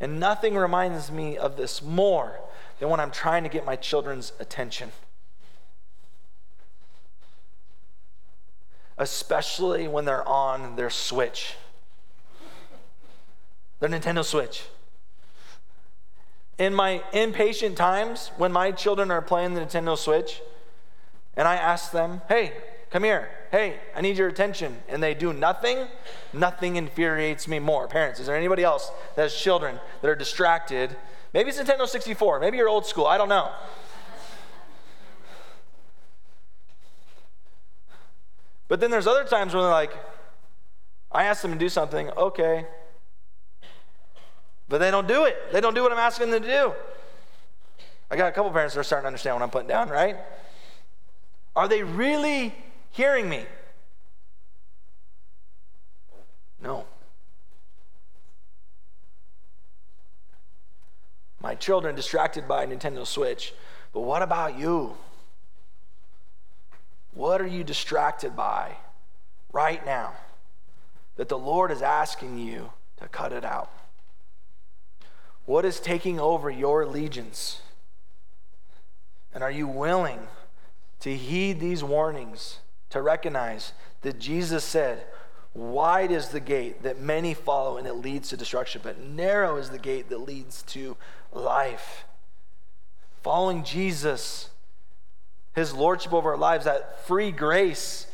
And 0.00 0.18
nothing 0.18 0.56
reminds 0.56 1.12
me 1.12 1.36
of 1.36 1.56
this 1.56 1.80
more 1.80 2.40
than 2.80 2.88
when 2.88 2.98
I'm 2.98 3.12
trying 3.12 3.44
to 3.44 3.48
get 3.48 3.64
my 3.64 3.76
children's 3.76 4.32
attention. 4.40 4.90
Especially 9.02 9.88
when 9.88 10.04
they're 10.04 10.26
on 10.28 10.76
their 10.76 10.88
Switch, 10.88 11.54
their 13.80 13.88
Nintendo 13.88 14.24
Switch. 14.24 14.62
In 16.56 16.72
my 16.72 17.02
impatient 17.12 17.76
times, 17.76 18.30
when 18.36 18.52
my 18.52 18.70
children 18.70 19.10
are 19.10 19.20
playing 19.20 19.54
the 19.54 19.62
Nintendo 19.62 19.98
Switch, 19.98 20.40
and 21.36 21.48
I 21.48 21.56
ask 21.56 21.90
them, 21.90 22.22
hey, 22.28 22.52
come 22.90 23.02
here, 23.02 23.28
hey, 23.50 23.80
I 23.96 24.02
need 24.02 24.16
your 24.16 24.28
attention, 24.28 24.78
and 24.88 25.02
they 25.02 25.14
do 25.14 25.32
nothing, 25.32 25.88
nothing 26.32 26.76
infuriates 26.76 27.48
me 27.48 27.58
more. 27.58 27.88
Parents, 27.88 28.20
is 28.20 28.26
there 28.26 28.36
anybody 28.36 28.62
else 28.62 28.92
that 29.16 29.22
has 29.22 29.34
children 29.34 29.80
that 30.00 30.08
are 30.08 30.14
distracted? 30.14 30.94
Maybe 31.34 31.50
it's 31.50 31.58
Nintendo 31.58 31.88
64, 31.88 32.38
maybe 32.38 32.56
you're 32.56 32.68
old 32.68 32.86
school, 32.86 33.06
I 33.06 33.18
don't 33.18 33.28
know. 33.28 33.50
But 38.72 38.80
then 38.80 38.90
there's 38.90 39.06
other 39.06 39.24
times 39.24 39.52
when 39.52 39.64
they're 39.64 39.70
like, 39.70 39.92
I 41.10 41.24
ask 41.24 41.42
them 41.42 41.52
to 41.52 41.58
do 41.58 41.68
something, 41.68 42.08
okay. 42.12 42.64
But 44.66 44.78
they 44.78 44.90
don't 44.90 45.06
do 45.06 45.26
it. 45.26 45.36
They 45.52 45.60
don't 45.60 45.74
do 45.74 45.82
what 45.82 45.92
I'm 45.92 45.98
asking 45.98 46.30
them 46.30 46.40
to 46.40 46.48
do. 46.48 46.72
I 48.10 48.16
got 48.16 48.28
a 48.28 48.32
couple 48.32 48.50
parents 48.50 48.72
that 48.72 48.80
are 48.80 48.82
starting 48.82 49.02
to 49.02 49.08
understand 49.08 49.36
what 49.36 49.42
I'm 49.42 49.50
putting 49.50 49.68
down, 49.68 49.90
right? 49.90 50.16
Are 51.54 51.68
they 51.68 51.82
really 51.82 52.54
hearing 52.92 53.28
me? 53.28 53.44
No. 56.62 56.86
My 61.42 61.56
children 61.56 61.94
distracted 61.94 62.48
by 62.48 62.64
Nintendo 62.64 63.06
Switch. 63.06 63.52
But 63.92 64.00
what 64.00 64.22
about 64.22 64.58
you? 64.58 64.96
What 67.14 67.40
are 67.40 67.46
you 67.46 67.62
distracted 67.64 68.34
by 68.34 68.76
right 69.52 69.84
now 69.84 70.14
that 71.16 71.28
the 71.28 71.38
Lord 71.38 71.70
is 71.70 71.82
asking 71.82 72.38
you 72.38 72.72
to 72.98 73.08
cut 73.08 73.32
it 73.32 73.44
out? 73.44 73.70
What 75.44 75.64
is 75.64 75.80
taking 75.80 76.18
over 76.18 76.50
your 76.50 76.82
allegiance? 76.82 77.60
And 79.34 79.42
are 79.42 79.50
you 79.50 79.66
willing 79.66 80.20
to 81.00 81.16
heed 81.16 81.58
these 81.58 81.82
warnings, 81.82 82.58
to 82.90 83.02
recognize 83.02 83.72
that 84.02 84.18
Jesus 84.18 84.64
said, 84.64 85.04
Wide 85.54 86.10
is 86.10 86.28
the 86.28 86.40
gate 86.40 86.82
that 86.82 87.00
many 87.00 87.34
follow 87.34 87.76
and 87.76 87.86
it 87.86 87.94
leads 87.94 88.30
to 88.30 88.36
destruction, 88.36 88.80
but 88.82 89.00
narrow 89.00 89.56
is 89.56 89.68
the 89.68 89.78
gate 89.78 90.08
that 90.08 90.18
leads 90.18 90.62
to 90.62 90.96
life. 91.32 92.04
Following 93.22 93.62
Jesus 93.62 94.48
his 95.54 95.74
lordship 95.74 96.12
over 96.12 96.32
our 96.32 96.38
lives, 96.38 96.64
that 96.64 97.06
free 97.06 97.30
grace 97.30 98.06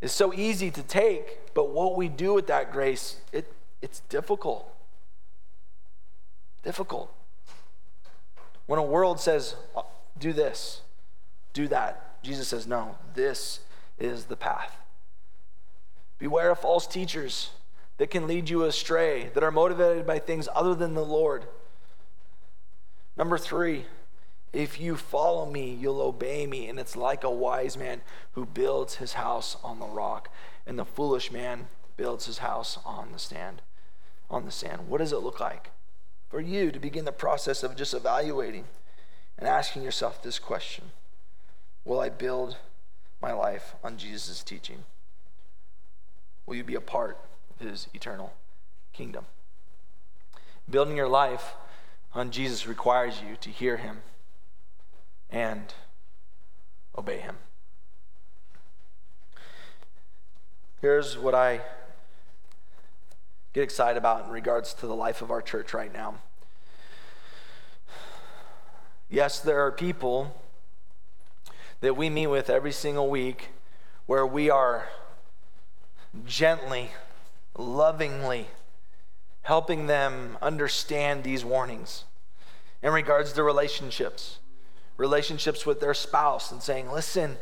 is 0.00 0.12
so 0.12 0.32
easy 0.34 0.70
to 0.70 0.82
take, 0.82 1.54
but 1.54 1.70
what 1.70 1.96
we 1.96 2.08
do 2.08 2.34
with 2.34 2.46
that 2.48 2.72
grace, 2.72 3.16
it, 3.32 3.52
it's 3.80 4.00
difficult. 4.08 4.68
Difficult. 6.62 7.12
When 8.66 8.78
a 8.78 8.82
world 8.82 9.20
says, 9.20 9.54
uh, 9.76 9.82
do 10.18 10.32
this, 10.32 10.80
do 11.52 11.68
that, 11.68 12.22
Jesus 12.22 12.48
says, 12.48 12.66
no, 12.66 12.96
this 13.14 13.60
is 13.98 14.24
the 14.24 14.36
path. 14.36 14.76
Beware 16.18 16.50
of 16.50 16.58
false 16.58 16.86
teachers 16.86 17.50
that 17.98 18.10
can 18.10 18.26
lead 18.26 18.48
you 18.48 18.64
astray, 18.64 19.30
that 19.34 19.42
are 19.42 19.50
motivated 19.50 20.06
by 20.06 20.18
things 20.18 20.48
other 20.54 20.74
than 20.74 20.94
the 20.94 21.04
Lord. 21.04 21.44
Number 23.16 23.36
three, 23.38 23.84
If 24.52 24.78
you 24.78 24.96
follow 24.96 25.50
me, 25.50 25.72
you'll 25.74 26.02
obey 26.02 26.46
me. 26.46 26.68
And 26.68 26.78
it's 26.78 26.96
like 26.96 27.24
a 27.24 27.30
wise 27.30 27.76
man 27.76 28.02
who 28.32 28.44
builds 28.44 28.96
his 28.96 29.14
house 29.14 29.56
on 29.64 29.78
the 29.78 29.86
rock, 29.86 30.28
and 30.66 30.78
the 30.78 30.84
foolish 30.84 31.32
man 31.32 31.68
builds 31.96 32.26
his 32.26 32.38
house 32.38 32.78
on 32.84 33.12
the 33.12 33.18
stand, 33.18 33.62
on 34.30 34.44
the 34.44 34.50
sand. 34.50 34.88
What 34.88 34.98
does 34.98 35.12
it 35.12 35.22
look 35.22 35.40
like 35.40 35.70
for 36.28 36.40
you 36.40 36.70
to 36.70 36.78
begin 36.78 37.04
the 37.04 37.12
process 37.12 37.62
of 37.62 37.76
just 37.76 37.94
evaluating 37.94 38.64
and 39.38 39.48
asking 39.48 39.82
yourself 39.82 40.22
this 40.22 40.38
question? 40.38 40.92
Will 41.84 42.00
I 42.00 42.10
build 42.10 42.56
my 43.20 43.32
life 43.32 43.74
on 43.82 43.96
Jesus' 43.96 44.42
teaching? 44.42 44.84
Will 46.46 46.56
you 46.56 46.64
be 46.64 46.74
a 46.74 46.80
part 46.80 47.18
of 47.50 47.66
his 47.66 47.88
eternal 47.94 48.34
kingdom? 48.92 49.26
Building 50.68 50.96
your 50.96 51.08
life 51.08 51.54
on 52.14 52.30
Jesus 52.30 52.66
requires 52.66 53.20
you 53.26 53.36
to 53.36 53.50
hear 53.50 53.78
him 53.78 54.02
and 55.32 55.74
obey 56.96 57.18
him. 57.18 57.36
Here's 60.80 61.16
what 61.16 61.34
I 61.34 61.60
get 63.52 63.62
excited 63.62 63.96
about 63.96 64.26
in 64.26 64.30
regards 64.30 64.74
to 64.74 64.86
the 64.86 64.94
life 64.94 65.22
of 65.22 65.30
our 65.30 65.42
church 65.42 65.74
right 65.74 65.92
now. 65.92 66.16
Yes, 69.08 69.40
there 69.40 69.60
are 69.60 69.72
people 69.72 70.40
that 71.80 71.96
we 71.96 72.08
meet 72.08 72.28
with 72.28 72.48
every 72.48 72.72
single 72.72 73.10
week 73.10 73.48
where 74.06 74.26
we 74.26 74.48
are 74.48 74.88
gently, 76.26 76.90
lovingly 77.56 78.46
helping 79.42 79.86
them 79.86 80.38
understand 80.40 81.24
these 81.24 81.44
warnings 81.44 82.04
in 82.82 82.92
regards 82.92 83.32
to 83.32 83.42
relationships, 83.42 84.38
relationships 84.96 85.66
with 85.66 85.80
their 85.80 85.94
spouse, 85.94 86.52
and 86.52 86.62
saying, 86.62 86.90
listen, 86.90 87.36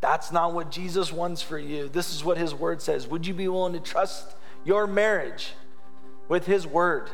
that's 0.00 0.32
not 0.32 0.52
what 0.52 0.70
Jesus 0.70 1.12
wants 1.12 1.42
for 1.42 1.58
you. 1.58 1.88
This 1.88 2.12
is 2.14 2.24
what 2.24 2.38
his 2.38 2.54
word 2.54 2.82
says. 2.82 3.06
Would 3.06 3.26
you 3.26 3.34
be 3.34 3.48
willing 3.48 3.72
to 3.74 3.80
trust 3.80 4.34
your 4.64 4.86
marriage 4.86 5.52
with 6.28 6.46
his 6.46 6.66
word? 6.66 7.10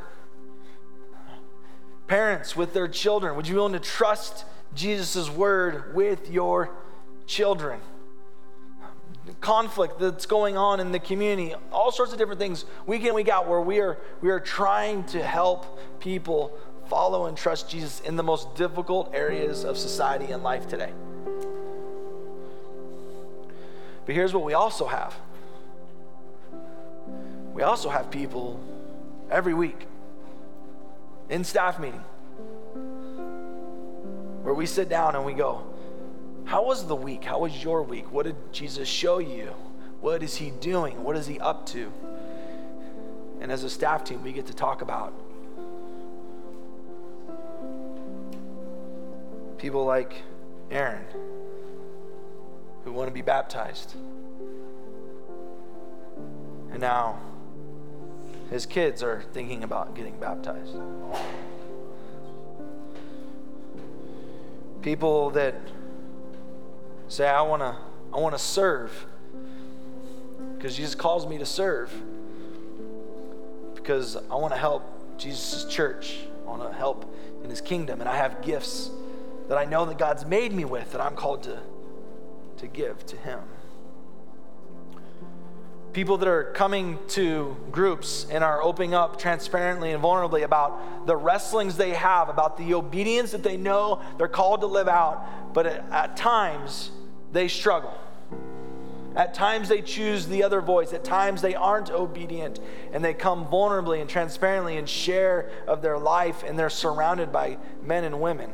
Parents 2.07 2.57
with 2.57 2.73
their 2.73 2.89
children, 2.89 3.37
would 3.37 3.47
you 3.47 3.55
be 3.55 3.59
willing 3.59 3.73
to 3.75 3.81
trust 3.81 4.45
Jesus' 4.75 5.31
word 5.31 5.95
with 5.95 6.31
your 6.31 6.71
children. 7.27 7.81
Conflict 9.41 9.99
that's 9.99 10.27
going 10.27 10.57
on 10.57 10.81
in 10.81 10.91
the 10.91 10.99
community, 10.99 11.55
all 11.71 11.93
sorts 11.93 12.13
of 12.13 12.19
different 12.19 12.41
things, 12.41 12.65
week 12.87 13.05
in, 13.05 13.13
week 13.15 13.29
out, 13.29 13.47
where 13.47 13.61
we 13.61 13.81
are, 13.81 13.99
we 14.23 14.31
are 14.31 14.41
trying 14.41 15.05
to 15.05 15.23
help 15.23 15.79
people 16.01 16.57
follow 16.89 17.27
and 17.27 17.37
trust 17.37 17.69
Jesus 17.71 18.01
in 18.01 18.17
the 18.17 18.23
most 18.23 18.55
difficult 18.55 19.11
areas 19.15 19.65
of 19.65 19.77
society 19.77 20.27
and 20.27 20.43
life 20.43 20.67
today. 20.67 20.93
But 24.07 24.15
here's 24.15 24.33
what 24.33 24.45
we 24.45 24.55
also 24.55 24.87
have 24.87 25.15
we 27.53 27.63
also 27.63 27.89
have 27.91 28.11
people 28.11 28.61
every 29.31 29.53
week 29.53 29.87
in 31.29 31.45
staff 31.45 31.79
meeting 31.81 32.05
where 34.43 34.55
we 34.55 34.65
sit 34.65 34.89
down 34.89 35.17
and 35.17 35.25
we 35.25 35.35
go, 35.35 35.63
How 36.45 36.65
was 36.65 36.87
the 36.87 36.97
week? 36.97 37.25
How 37.25 37.41
was 37.41 37.63
your 37.63 37.83
week? 37.83 38.11
What 38.13 38.27
did 38.27 38.37
Jesus 38.53 38.89
show 38.89 39.19
you? 39.19 39.53
What 40.01 40.23
is 40.23 40.37
he 40.37 40.53
doing? 40.53 41.03
What 41.03 41.17
is 41.17 41.27
he 41.27 41.41
up 41.41 41.67
to? 41.67 41.93
And 43.41 43.53
as 43.53 43.65
a 43.65 43.71
staff 43.71 44.05
team, 44.05 44.23
we 44.23 44.33
get 44.33 44.47
to 44.47 44.55
talk 44.55 44.81
about 44.81 45.13
people 49.59 49.85
like 49.85 50.23
Aaron 50.71 51.05
who 52.85 52.93
want 52.93 53.09
to 53.09 53.15
be 53.15 53.23
baptized. 53.23 53.95
And 56.71 56.81
now 56.81 57.19
his 58.51 58.67
kids 58.67 59.03
are 59.03 59.25
thinking 59.33 59.65
about 59.65 59.95
getting 59.95 60.19
baptized. 60.19 60.77
People 64.81 65.31
that 65.31 65.55
say, 67.09 67.29
I 67.29 67.43
want 67.43 67.63
to 67.63 67.77
I 68.11 68.17
want 68.21 68.35
to 68.35 68.43
serve 68.43 69.07
because 70.57 70.77
Jesus 70.77 70.95
calls 70.95 71.27
me 71.27 71.37
to 71.39 71.47
serve 71.47 71.93
because 73.75 74.17
I 74.17 74.37
want 74.37 74.55
to 74.55 74.59
help 74.59 75.19
Jesus' 75.19 75.65
church. 75.67 76.21
I 76.47 76.51
want 76.51 76.63
to 76.63 76.77
help 76.77 77.15
in 77.45 77.51
his 77.51 77.61
kingdom. 77.61 78.01
And 78.01 78.09
I 78.09 78.17
have 78.17 78.41
gifts 78.41 78.91
that 79.49 79.59
I 79.59 79.65
know 79.65 79.87
that 79.87 79.99
God's 79.99 80.25
made 80.25 80.53
me 80.53 80.65
with 80.65 80.93
that 80.93 81.01
I'm 81.01 81.17
called 81.17 81.43
to, 81.45 81.61
to 82.59 82.67
give 82.67 83.05
to 83.07 83.17
him 83.17 83.41
people 85.99 86.19
that 86.19 86.29
are 86.29 86.53
coming 86.53 86.99
to 87.09 87.57
groups 87.73 88.27
and 88.31 88.45
are 88.45 88.63
opening 88.63 88.95
up 88.95 89.19
transparently 89.19 89.91
and 89.91 90.01
vulnerably 90.01 90.45
about 90.45 91.07
the 91.07 91.17
wrestlings 91.17 91.77
they 91.77 91.91
have, 91.91 92.29
about 92.29 92.57
the 92.57 92.75
obedience 92.75 93.33
that 93.33 93.43
they 93.43 93.57
know 93.57 94.01
they're 94.17 94.29
called 94.29 94.61
to 94.61 94.67
live 94.69 94.87
out, 94.87 95.53
but 95.53 95.67
at, 95.67 95.85
at 95.91 96.17
times 96.17 96.93
they 97.33 97.49
struggle. 97.49 97.99
At 99.17 99.35
times 99.35 99.69
they 99.69 99.83
choose 99.83 100.29
the 100.29 100.45
other 100.45 100.61
voice. 100.61 100.93
At 100.93 101.03
times 101.03 101.43
they 101.43 101.57
aren't 101.57 101.91
obedient 101.91 102.61
and 102.93 103.05
they 103.05 103.15
come 103.15 103.47
vulnerably 103.47 104.01
and 104.01 104.09
transparently 104.09 104.77
and 104.77 104.89
share 104.89 105.51
of 105.67 105.83
their 105.83 105.99
life 105.99 106.45
and 106.47 106.57
they're 106.57 106.71
surrounded 106.71 107.33
by 107.33 107.59
men 107.83 108.05
and 108.05 108.21
women 108.21 108.53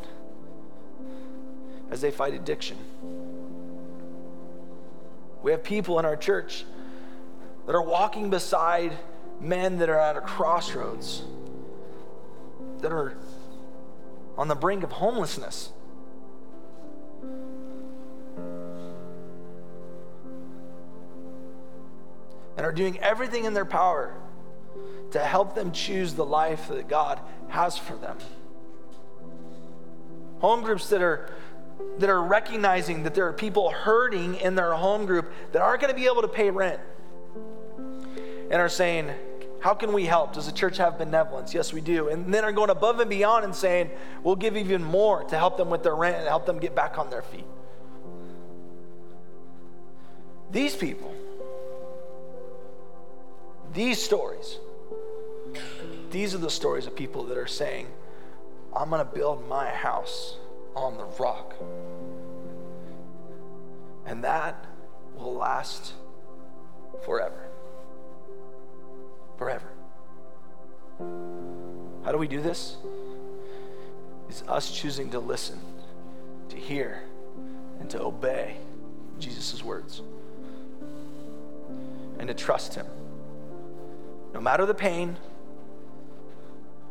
as 1.95 2.01
they 2.01 2.11
fight 2.11 2.35
addiction. 2.35 2.77
We 5.45 5.53
have 5.53 5.63
people 5.63 6.01
in 6.01 6.05
our 6.05 6.17
church 6.17 6.65
that 7.67 7.75
are 7.77 7.83
walking 7.83 8.31
beside 8.31 8.99
men 9.41 9.79
that 9.79 9.89
are 9.89 10.01
at 10.01 10.17
a 10.17 10.21
crossroads, 10.21 11.23
that 12.81 12.91
are 12.91 13.17
on 14.37 14.49
the 14.49 14.57
brink 14.57 14.83
of 14.83 14.91
homelessness. 14.91 15.71
And 22.57 22.67
are 22.67 22.73
doing 22.73 22.99
everything 22.99 23.45
in 23.45 23.55
their 23.55 23.65
power 23.65 24.17
to 25.13 25.21
help 25.21 25.55
them 25.55 25.71
choose 25.71 26.15
the 26.15 26.25
life 26.25 26.67
that 26.67 26.89
God 26.89 27.21
has 27.51 27.79
for 27.79 27.95
them. 27.95 28.19
Home 30.41 30.63
groups 30.63 30.89
that 30.89 31.01
are 31.01 31.31
that 31.99 32.11
are 32.11 32.23
recognizing 32.23 33.05
that 33.05 33.15
there 33.15 33.27
are 33.29 33.33
people 33.33 33.71
hurting 33.71 34.35
in 34.37 34.55
their 34.55 34.73
home 34.75 35.07
group 35.07 35.31
that 35.53 35.63
aren't 35.63 35.81
going 35.81 35.93
to 35.93 35.99
be 35.99 36.07
able 36.07 36.23
to 36.23 36.29
pay 36.29 36.51
rent 36.51 36.81
and 37.77 38.55
are 38.55 38.69
saying, 38.69 39.11
How 39.61 39.75
can 39.75 39.93
we 39.93 40.05
help? 40.05 40.33
Does 40.33 40.47
the 40.47 40.53
church 40.53 40.77
have 40.79 40.99
benevolence? 40.99 41.55
Yes, 41.55 41.73
we 41.73 41.81
do. 41.81 42.09
And 42.09 42.33
then 42.33 42.45
are 42.45 42.53
going 42.53 42.71
above 42.71 43.01
and 43.01 43.09
beyond 43.09 43.45
and 43.45 43.55
saying, 43.55 43.91
We'll 44.23 44.37
give 44.37 44.57
even 44.57 44.83
more 44.83 45.25
to 45.25 45.39
help 45.39 45.57
them 45.57 45.71
with 45.71 45.83
their 45.83 45.95
rent 45.95 46.17
and 46.17 46.27
help 46.27 46.47
them 46.47 46.59
get 46.59 46.75
back 46.75 46.99
on 46.99 47.11
their 47.11 47.23
feet. 47.23 47.47
These 50.51 50.77
people, 50.77 51.13
these 53.73 54.01
stories, 54.01 54.59
these 56.11 56.35
are 56.35 56.39
the 56.39 56.51
stories 56.51 56.87
of 56.87 56.95
people 56.95 57.25
that 57.25 57.39
are 57.39 57.49
saying, 57.49 57.89
I'm 58.75 58.89
going 58.91 59.05
to 59.05 59.13
build 59.13 59.49
my 59.49 59.69
house 59.69 60.37
on 60.75 60.97
the 60.97 61.05
rock. 61.19 61.55
And 64.07 64.25
that 64.25 64.65
will 65.17 65.35
last 65.35 65.95
forever 67.05 67.45
forever. 69.37 69.69
How 72.05 72.13
do 72.13 72.19
we 72.19 72.29
do 72.29 72.41
this? 72.41 72.77
It's 74.29 74.43
us 74.49 74.71
choosing 74.71 75.11
to 75.11 75.19
listen, 75.19 75.59
to 76.49 76.57
hear, 76.57 77.03
and 77.81 77.91
to 77.91 78.03
obey 78.03 78.57
Jesus' 79.19 79.63
words. 79.63 80.03
And 82.19 82.29
to 82.29 82.35
trust 82.35 82.75
Him. 82.75 82.87
No 84.33 84.41
matter 84.41 84.67
the 84.67 84.75
pain, 84.75 85.17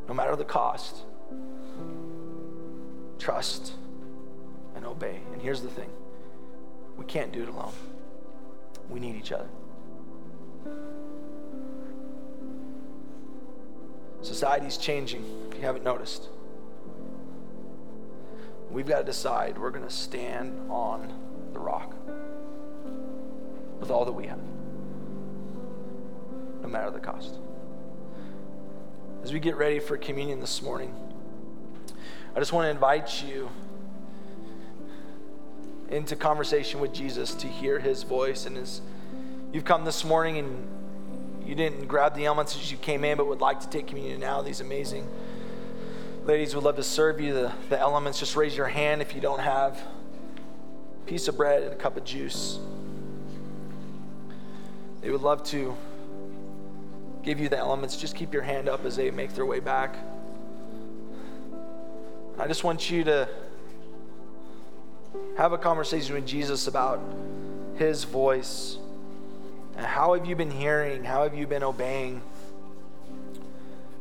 no 0.08 0.14
matter 0.14 0.36
the 0.36 0.46
cost, 0.46 0.98
trust 3.24 3.72
and 4.76 4.86
obey. 4.86 5.22
And 5.32 5.42
here's 5.42 5.62
the 5.62 5.70
thing 5.70 5.90
we 6.98 7.06
can't 7.06 7.32
do 7.32 7.42
it 7.44 7.48
alone, 7.48 7.72
we 8.90 9.00
need 9.00 9.16
each 9.16 9.32
other. 9.32 9.48
Society's 14.22 14.78
changing, 14.78 15.26
if 15.50 15.58
you 15.58 15.64
haven't 15.64 15.84
noticed. 15.84 16.28
We've 18.70 18.88
got 18.88 19.00
to 19.00 19.04
decide 19.04 19.58
we're 19.58 19.72
going 19.72 19.88
to 19.88 19.94
stand 19.94 20.70
on 20.70 21.14
the 21.54 21.60
rock 21.60 21.96
with 23.80 23.90
all 23.90 24.04
that 24.06 24.12
we 24.12 24.28
have, 24.28 24.40
no 26.62 26.68
matter 26.68 26.92
the 26.92 27.00
cost. 27.00 27.38
As 29.24 29.32
we 29.32 29.40
get 29.40 29.56
ready 29.56 29.80
for 29.80 29.96
communion 29.98 30.40
this 30.42 30.62
morning, 30.62 31.13
I 32.36 32.40
just 32.40 32.52
want 32.52 32.66
to 32.66 32.70
invite 32.72 33.24
you 33.24 33.50
into 35.90 36.16
conversation 36.16 36.80
with 36.80 36.92
Jesus 36.92 37.36
to 37.36 37.48
hear 37.48 37.78
his 37.78 38.02
voice. 38.02 38.48
And 38.48 38.58
as 38.58 38.82
you've 39.52 39.66
come 39.66 39.86
this 39.86 40.04
morning 40.04 40.40
and 40.40 41.48
you 41.48 41.54
didn't 41.54 41.86
grab 41.86 42.16
the 42.16 42.26
elements 42.26 42.56
as 42.56 42.72
you 42.72 42.78
came 42.78 43.04
in, 43.04 43.18
but 43.18 43.28
would 43.28 43.42
like 43.42 43.60
to 43.60 43.70
take 43.70 43.86
communion 43.86 44.20
now, 44.20 44.42
these 44.42 44.62
amazing 44.62 45.08
ladies 46.24 46.56
would 46.56 46.64
love 46.64 46.78
to 46.78 46.84
serve 46.84 47.22
you 47.22 47.34
the, 47.34 47.52
the 47.70 47.80
elements. 47.80 48.18
Just 48.18 48.36
raise 48.36 48.58
your 48.58 48.68
hand 48.68 49.04
if 49.04 49.14
you 49.14 49.22
don't 49.22 49.42
have 49.42 49.80
a 51.04 51.08
piece 51.08 51.28
of 51.28 51.38
bread 51.38 51.62
and 51.62 51.74
a 51.74 51.76
cup 51.76 51.98
of 51.98 52.04
juice. 52.04 52.58
They 55.02 55.12
would 55.12 55.22
love 55.22 55.44
to 55.50 55.78
give 57.22 57.40
you 57.40 57.50
the 57.50 57.58
elements. 57.58 57.96
Just 57.96 58.16
keep 58.16 58.34
your 58.34 58.42
hand 58.42 58.68
up 58.68 58.86
as 58.86 58.96
they 58.96 59.12
make 59.12 59.34
their 59.34 59.46
way 59.46 59.60
back. 59.60 59.96
I 62.38 62.48
just 62.48 62.64
want 62.64 62.90
you 62.90 63.04
to 63.04 63.30
have 65.38 65.54
a 65.54 65.58
conversation 65.58 66.16
with 66.16 66.26
Jesus 66.26 66.68
about 66.68 67.00
his 67.76 68.04
voice. 68.06 68.78
And 69.78 69.86
how 69.86 70.16
have 70.16 70.26
you 70.26 70.36
been 70.36 70.50
hearing? 70.50 71.04
How 71.04 71.24
have 71.24 71.36
you 71.36 71.46
been 71.46 71.64
obeying? 71.64 72.22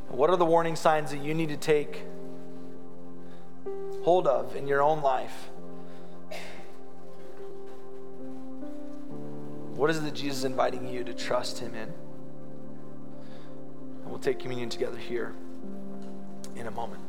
What 0.09 0.31
are 0.31 0.37
the 0.37 0.47
warning 0.47 0.77
signs 0.77 1.11
that 1.11 1.23
you 1.23 1.35
need 1.35 1.51
to 1.51 1.57
take 1.57 2.05
hold 4.03 4.27
of 4.27 4.57
in 4.57 4.67
your 4.67 4.83
own 4.83 5.03
life? 5.03 5.51
What 9.75 9.91
is 9.91 9.99
it 9.99 10.03
that 10.03 10.15
Jesus 10.15 10.39
is 10.39 10.45
inviting 10.45 10.87
you 10.87 11.05
to 11.05 11.13
trust 11.13 11.59
him 11.59 11.75
in? 11.75 11.93
And 14.03 14.07
we'll 14.07 14.19
take 14.19 14.39
communion 14.39 14.69
together 14.69 14.97
here 14.97 15.35
in 16.57 16.67
a 16.67 16.71
moment. 16.71 17.03